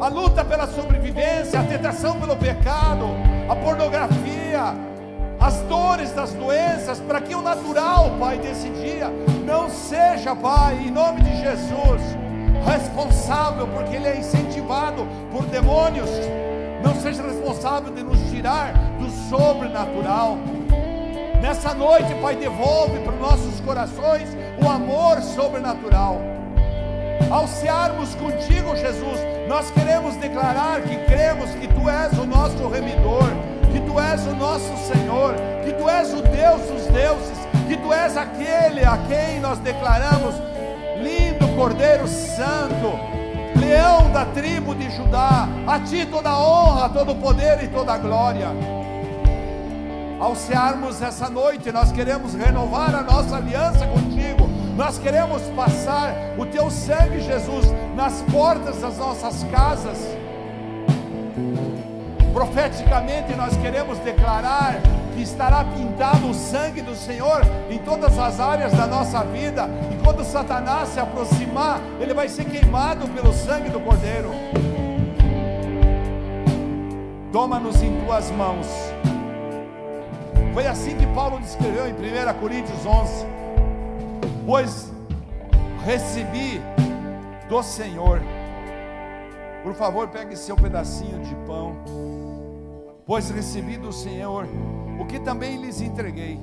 a 0.00 0.08
luta 0.08 0.42
pela 0.44 0.66
sobrevivência, 0.66 1.60
a 1.60 1.64
tentação 1.64 2.18
pelo 2.18 2.36
pecado, 2.36 3.04
a 3.50 3.54
pornografia, 3.54 4.74
as 5.38 5.60
dores 5.62 6.10
das 6.12 6.32
doenças, 6.32 7.00
para 7.00 7.20
que 7.20 7.34
o 7.34 7.42
natural, 7.42 8.12
Pai, 8.18 8.38
desse 8.38 8.70
dia 8.70 9.10
não 9.44 9.68
seja, 9.68 10.34
Pai, 10.34 10.86
em 10.86 10.90
nome 10.90 11.20
de 11.20 11.36
Jesus, 11.36 12.25
responsável, 12.64 13.66
porque 13.68 13.96
ele 13.96 14.08
é 14.08 14.18
incentivado 14.18 15.06
por 15.30 15.44
demônios, 15.46 16.10
não 16.84 16.94
seja 16.94 17.22
responsável 17.22 17.92
de 17.92 18.02
nos 18.02 18.18
tirar 18.30 18.72
do 18.98 19.10
sobrenatural. 19.28 20.38
Nessa 21.42 21.74
noite, 21.74 22.14
Pai, 22.22 22.36
devolve 22.36 22.98
para 23.00 23.12
os 23.12 23.20
nossos 23.20 23.60
corações 23.60 24.28
o 24.62 24.68
amor 24.68 25.20
sobrenatural. 25.20 26.20
Ao 27.30 27.46
cearmos 27.46 28.14
contigo, 28.14 28.76
Jesus, 28.76 29.20
nós 29.48 29.70
queremos 29.70 30.16
declarar 30.16 30.80
que 30.82 30.96
cremos 31.06 31.50
que 31.50 31.66
Tu 31.66 31.88
és 31.88 32.12
o 32.18 32.26
nosso 32.26 32.68
remidor, 32.68 33.28
que 33.72 33.80
Tu 33.80 34.00
és 34.00 34.26
o 34.26 34.34
nosso 34.36 34.76
Senhor, 34.92 35.34
que 35.64 35.72
Tu 35.72 35.88
és 35.88 36.12
o 36.12 36.22
Deus 36.22 36.62
dos 36.62 36.86
deuses, 36.86 37.38
que 37.68 37.76
Tu 37.76 37.92
és 37.92 38.16
aquele 38.16 38.84
a 38.84 38.98
quem 39.08 39.40
nós 39.40 39.58
declaramos 39.58 40.34
Cordeiro 41.56 42.06
Santo, 42.06 43.00
leão 43.58 44.12
da 44.12 44.26
tribo 44.26 44.74
de 44.74 44.90
Judá, 44.90 45.48
a 45.66 45.80
ti 45.80 46.04
toda 46.04 46.38
honra, 46.38 46.90
todo 46.90 47.12
o 47.12 47.16
poder 47.16 47.64
e 47.64 47.68
toda 47.68 47.94
a 47.94 47.98
glória. 47.98 48.48
Ao 50.20 50.36
cearmos 50.36 51.00
essa 51.00 51.30
noite, 51.30 51.72
nós 51.72 51.90
queremos 51.90 52.34
renovar 52.34 52.94
a 52.94 53.02
nossa 53.02 53.36
aliança 53.36 53.86
contigo, 53.86 54.46
nós 54.76 54.98
queremos 54.98 55.42
passar 55.56 56.14
o 56.36 56.44
teu 56.44 56.70
sangue, 56.70 57.22
Jesus, 57.22 57.66
nas 57.94 58.20
portas 58.30 58.78
das 58.82 58.98
nossas 58.98 59.42
casas. 59.44 59.98
Profeticamente, 62.34 63.34
nós 63.34 63.56
queremos 63.56 63.98
declarar 64.00 64.74
que 65.16 65.22
estará 65.22 65.64
pintado 65.64 66.28
o 66.28 66.34
sangue 66.34 66.82
do 66.82 66.94
Senhor 66.94 67.40
em 67.70 67.78
todas 67.78 68.18
as 68.18 68.38
áreas 68.38 68.72
da 68.72 68.86
nossa 68.86 69.24
vida, 69.24 69.66
e 69.90 70.04
quando 70.04 70.22
Satanás 70.22 70.90
se 70.90 71.00
aproximar, 71.00 71.80
ele 71.98 72.12
vai 72.12 72.28
ser 72.28 72.44
queimado 72.44 73.08
pelo 73.08 73.32
sangue 73.32 73.70
do 73.70 73.80
Cordeiro. 73.80 74.30
Toma-nos 77.32 77.82
em 77.82 77.98
tuas 78.04 78.30
mãos. 78.30 78.66
Foi 80.52 80.66
assim 80.66 80.96
que 80.96 81.06
Paulo 81.08 81.38
descreveu 81.40 81.86
em 81.88 81.92
1 81.92 82.38
Coríntios 82.38 82.84
11: 82.84 83.26
Pois 84.44 84.92
recebi 85.84 86.60
do 87.48 87.62
Senhor. 87.62 88.20
Por 89.62 89.74
favor, 89.74 90.08
pegue 90.08 90.36
seu 90.36 90.56
pedacinho 90.56 91.18
de 91.20 91.34
pão. 91.46 91.74
Pois 93.06 93.30
recebi 93.30 93.76
do 93.76 93.92
Senhor 93.92 94.46
o 94.98 95.06
que 95.06 95.18
também 95.18 95.60
lhes 95.60 95.80
entreguei. 95.80 96.40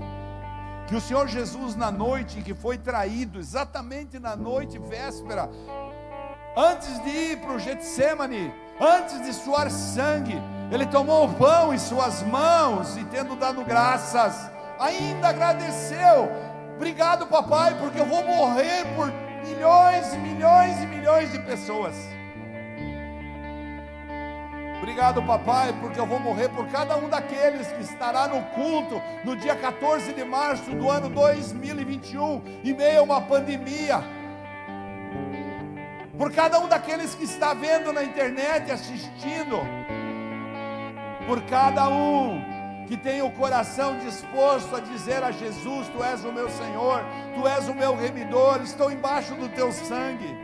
Que 0.87 0.95
o 0.95 1.01
Senhor 1.01 1.27
Jesus, 1.27 1.75
na 1.75 1.91
noite 1.91 2.39
em 2.39 2.41
que 2.41 2.53
foi 2.53 2.77
traído, 2.77 3.39
exatamente 3.39 4.19
na 4.19 4.35
noite 4.35 4.77
véspera, 4.77 5.49
antes 6.55 7.01
de 7.03 7.09
ir 7.09 7.39
para 7.39 7.53
o 7.53 7.59
Getsemane, 7.59 8.53
antes 8.79 9.21
de 9.23 9.33
suar 9.33 9.69
sangue, 9.71 10.35
ele 10.71 10.85
tomou 10.85 11.25
o 11.25 11.33
pão 11.35 11.73
em 11.73 11.77
suas 11.77 12.21
mãos 12.23 12.97
e, 12.97 13.03
tendo 13.05 13.35
dado 13.35 13.63
graças, 13.63 14.49
ainda 14.79 15.29
agradeceu. 15.29 16.29
Obrigado, 16.75 17.27
papai, 17.27 17.77
porque 17.79 17.99
eu 17.99 18.05
vou 18.05 18.23
morrer 18.23 18.85
por 18.95 19.11
milhões, 19.47 20.13
milhões 20.15 20.81
e 20.81 20.87
milhões 20.87 21.31
de 21.31 21.39
pessoas. 21.39 21.95
Obrigado, 24.83 25.23
papai, 25.23 25.71
porque 25.79 25.97
eu 25.97 26.05
vou 26.05 26.19
morrer 26.19 26.49
por 26.49 26.67
cada 26.67 26.97
um 26.97 27.07
daqueles 27.07 27.71
que 27.71 27.83
estará 27.83 28.27
no 28.27 28.41
culto 28.47 29.01
no 29.23 29.33
dia 29.33 29.55
14 29.55 30.11
de 30.11 30.25
março 30.25 30.69
do 30.71 30.89
ano 30.89 31.07
2021, 31.07 32.41
em 32.65 32.73
meio 32.73 32.99
a 32.99 33.03
uma 33.03 33.21
pandemia. 33.21 34.03
Por 36.17 36.33
cada 36.33 36.59
um 36.59 36.67
daqueles 36.67 37.15
que 37.15 37.23
está 37.23 37.53
vendo 37.53 37.93
na 37.93 38.03
internet, 38.03 38.69
assistindo. 38.73 39.61
Por 41.25 41.41
cada 41.43 41.87
um 41.87 42.43
que 42.85 42.97
tem 42.97 43.21
o 43.21 43.31
coração 43.31 43.97
disposto 43.99 44.75
a 44.75 44.81
dizer 44.81 45.23
a 45.23 45.31
Jesus: 45.31 45.87
Tu 45.87 46.03
és 46.03 46.25
o 46.25 46.31
meu 46.33 46.49
Senhor, 46.49 47.01
Tu 47.33 47.47
és 47.47 47.69
o 47.69 47.73
meu 47.73 47.95
remidor, 47.95 48.61
estou 48.61 48.91
embaixo 48.91 49.33
do 49.35 49.47
Teu 49.47 49.71
sangue. 49.71 50.37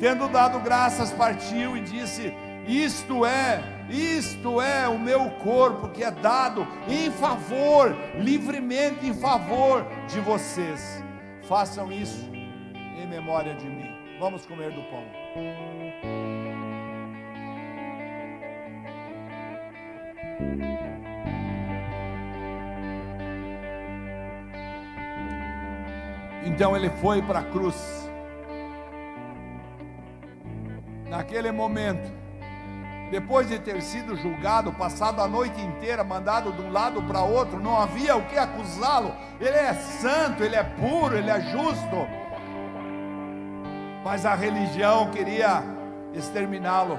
Tendo 0.00 0.26
dado 0.26 0.58
graças, 0.60 1.12
partiu 1.12 1.76
e 1.76 1.82
disse: 1.82 2.34
isto 2.66 3.24
é 3.24 3.76
Isto 3.88 4.60
é 4.60 4.88
o 4.88 4.98
meu 4.98 5.30
corpo 5.30 5.88
que 5.90 6.02
é 6.02 6.10
dado 6.10 6.66
em 6.88 7.08
favor, 7.10 7.94
livremente 8.16 9.06
em 9.06 9.14
favor 9.14 9.86
de 10.08 10.18
vocês. 10.20 11.02
Façam 11.48 11.92
isso 11.92 12.28
em 12.34 13.06
memória 13.06 13.54
de 13.54 13.66
mim. 13.66 13.88
Vamos 14.18 14.44
comer 14.44 14.72
do 14.72 14.82
pão. 14.90 15.04
Então 26.44 26.76
ele 26.76 26.90
foi 26.90 27.22
para 27.22 27.40
a 27.40 27.44
cruz. 27.44 28.10
Naquele 31.08 31.52
momento, 31.52 32.15
depois 33.10 33.48
de 33.48 33.58
ter 33.58 33.80
sido 33.82 34.16
julgado, 34.16 34.72
passado 34.72 35.20
a 35.22 35.28
noite 35.28 35.60
inteira, 35.60 36.02
mandado 36.02 36.52
de 36.52 36.60
um 36.60 36.72
lado 36.72 37.02
para 37.02 37.22
outro, 37.22 37.60
não 37.60 37.80
havia 37.80 38.16
o 38.16 38.24
que 38.26 38.36
acusá-lo. 38.36 39.14
Ele 39.40 39.56
é 39.56 39.74
santo, 39.74 40.42
ele 40.42 40.56
é 40.56 40.64
puro, 40.64 41.16
ele 41.16 41.30
é 41.30 41.40
justo. 41.40 42.06
Mas 44.04 44.26
a 44.26 44.34
religião 44.34 45.10
queria 45.10 45.62
exterminá-lo. 46.12 46.98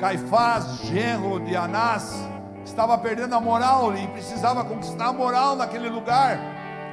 Caifás, 0.00 0.82
genro 0.84 1.40
de 1.40 1.56
Anás, 1.56 2.14
estava 2.64 2.96
perdendo 2.98 3.34
a 3.34 3.40
moral 3.40 3.96
e 3.96 4.06
precisava 4.08 4.64
conquistar 4.64 5.08
a 5.08 5.12
moral 5.12 5.56
naquele 5.56 5.88
lugar. 5.88 6.38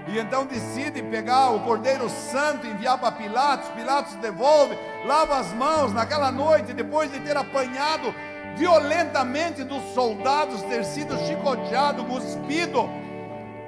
E 0.08 0.20
então 0.20 0.46
decide 0.46 1.02
pegar 1.02 1.50
o 1.52 1.62
Cordeiro 1.62 2.10
Santo, 2.10 2.68
enviar 2.68 2.98
para 3.00 3.12
Pilatos. 3.12 3.70
Pilatos 3.70 4.14
devolve, 4.16 4.78
lava 5.06 5.38
as 5.40 5.52
mãos 5.54 5.92
naquela 5.94 6.32
noite, 6.32 6.74
depois 6.74 7.12
de 7.12 7.20
ter 7.20 7.36
apanhado 7.36 8.14
violentamente 8.56 9.64
dos 9.64 9.82
soldados, 9.94 10.62
ter 10.64 10.86
sido 10.86 11.18
chicoteado, 11.18 12.06
cuspido, 12.06 12.88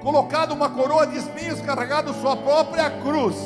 colocado 0.00 0.52
uma 0.52 0.70
coroa 0.70 1.06
de 1.06 1.18
espinhos, 1.18 1.60
carregado 1.60 2.14
sua 2.14 2.36
própria 2.36 2.88
cruz. 3.02 3.36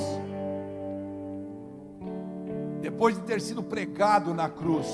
Depois 2.81 3.17
de 3.17 3.23
ter 3.23 3.41
sido 3.41 3.63
pregado 3.63 4.35
na 4.35 4.49
cruz, 4.49 4.87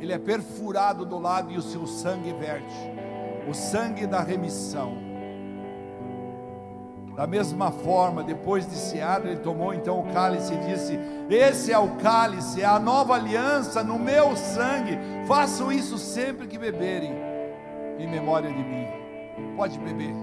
ele 0.00 0.12
é 0.12 0.18
perfurado 0.18 1.04
do 1.04 1.18
lado 1.18 1.50
e 1.50 1.58
o 1.58 1.62
seu 1.62 1.86
sangue 1.86 2.32
verte 2.32 3.00
o 3.48 3.54
sangue 3.54 4.06
da 4.06 4.20
remissão. 4.20 5.09
Da 7.20 7.26
mesma 7.26 7.70
forma, 7.70 8.22
depois 8.22 8.66
de 8.66 8.74
ceado, 8.76 9.28
ele 9.28 9.36
tomou 9.36 9.74
então 9.74 10.00
o 10.00 10.10
cálice 10.10 10.54
e 10.54 10.56
disse: 10.56 10.98
Esse 11.28 11.70
é 11.70 11.78
o 11.78 11.96
cálice, 11.96 12.62
é 12.62 12.64
a 12.64 12.78
nova 12.78 13.12
aliança 13.12 13.84
no 13.84 13.98
meu 13.98 14.34
sangue. 14.34 14.98
Façam 15.26 15.70
isso 15.70 15.98
sempre 15.98 16.46
que 16.46 16.56
beberem, 16.56 17.12
em 17.98 18.08
memória 18.08 18.48
de 18.48 18.62
mim. 18.62 18.86
Pode 19.54 19.78
beber. 19.80 20.14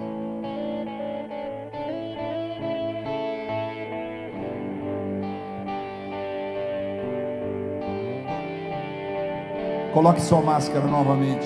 Coloque 9.94 10.20
sua 10.20 10.42
máscara 10.42 10.88
novamente. 10.88 11.46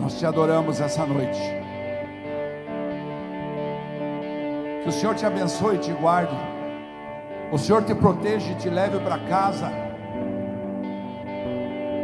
Nós 0.00 0.18
te 0.18 0.26
adoramos 0.26 0.80
essa 0.80 1.06
noite. 1.06 1.65
Que 4.86 4.90
o 4.90 4.92
Senhor 4.92 5.16
te 5.16 5.26
abençoe 5.26 5.74
e 5.74 5.78
te 5.80 5.90
guarde. 5.90 6.36
O 7.50 7.58
Senhor 7.58 7.82
te 7.82 7.92
proteja 7.92 8.52
e 8.52 8.54
te 8.54 8.70
leve 8.70 9.00
para 9.00 9.18
casa. 9.18 9.68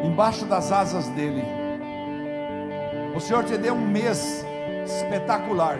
Embaixo 0.04 0.44
das 0.46 0.72
asas 0.72 1.06
dele. 1.10 1.44
O 3.14 3.20
Senhor 3.20 3.44
te 3.44 3.56
dê 3.56 3.70
um 3.70 3.86
mês 3.86 4.44
espetacular. 4.84 5.78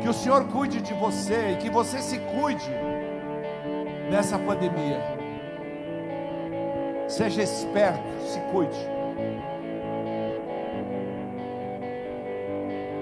Que 0.00 0.08
o 0.08 0.12
Senhor 0.12 0.44
cuide 0.48 0.80
de 0.80 0.92
você 0.92 1.52
e 1.52 1.56
que 1.58 1.70
você 1.70 2.02
se 2.02 2.18
cuide 2.18 2.68
nessa 4.10 4.36
pandemia. 4.40 5.00
Seja 7.06 7.44
esperto, 7.44 8.02
se 8.26 8.40
cuide. 8.50 8.90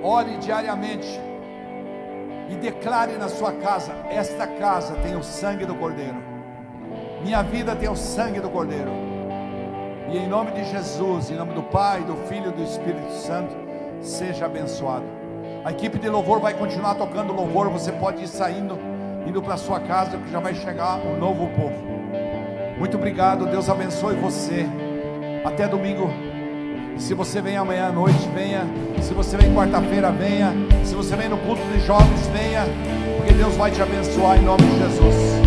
Ore 0.02 0.36
diariamente 0.36 1.29
e 2.50 2.56
declare 2.56 3.12
na 3.12 3.28
sua 3.28 3.52
casa: 3.52 3.94
Esta 4.10 4.46
casa 4.46 4.94
tem 4.96 5.16
o 5.16 5.22
sangue 5.22 5.64
do 5.64 5.74
Cordeiro, 5.74 6.16
minha 7.22 7.42
vida 7.42 7.74
tem 7.76 7.88
o 7.88 7.96
sangue 7.96 8.40
do 8.40 8.50
Cordeiro. 8.50 8.90
E 10.10 10.18
em 10.18 10.26
nome 10.26 10.50
de 10.50 10.64
Jesus, 10.64 11.30
em 11.30 11.36
nome 11.36 11.54
do 11.54 11.62
Pai, 11.62 12.02
do 12.02 12.16
Filho 12.28 12.48
e 12.48 12.52
do 12.52 12.62
Espírito 12.64 13.12
Santo, 13.12 13.54
seja 14.00 14.46
abençoado. 14.46 15.04
A 15.64 15.70
equipe 15.70 15.98
de 15.98 16.08
louvor 16.08 16.40
vai 16.40 16.52
continuar 16.52 16.96
tocando 16.96 17.32
louvor. 17.32 17.68
Você 17.68 17.92
pode 17.92 18.24
ir 18.24 18.26
saindo 18.26 18.76
indo 19.26 19.40
para 19.40 19.56
sua 19.56 19.78
casa, 19.78 20.16
que 20.16 20.30
já 20.30 20.40
vai 20.40 20.54
chegar 20.54 20.98
um 20.98 21.16
novo 21.16 21.46
povo. 21.48 21.76
Muito 22.78 22.96
obrigado, 22.96 23.46
Deus 23.46 23.68
abençoe 23.68 24.16
você. 24.16 24.66
Até 25.44 25.68
domingo. 25.68 26.10
Se 26.98 27.14
você 27.14 27.40
vem 27.40 27.56
amanhã 27.56 27.88
à 27.88 27.92
noite, 27.92 28.28
venha. 28.34 28.66
Se 29.10 29.14
você 29.14 29.36
vem 29.36 29.52
quarta-feira, 29.52 30.12
venha. 30.12 30.54
Se 30.84 30.94
você 30.94 31.16
vem 31.16 31.28
no 31.28 31.36
culto 31.38 31.60
de 31.72 31.84
jovens, 31.84 32.28
venha. 32.28 32.64
Porque 33.16 33.32
Deus 33.32 33.56
vai 33.56 33.68
te 33.68 33.82
abençoar 33.82 34.38
em 34.38 34.44
nome 34.44 34.62
de 34.62 34.78
Jesus. 34.78 35.39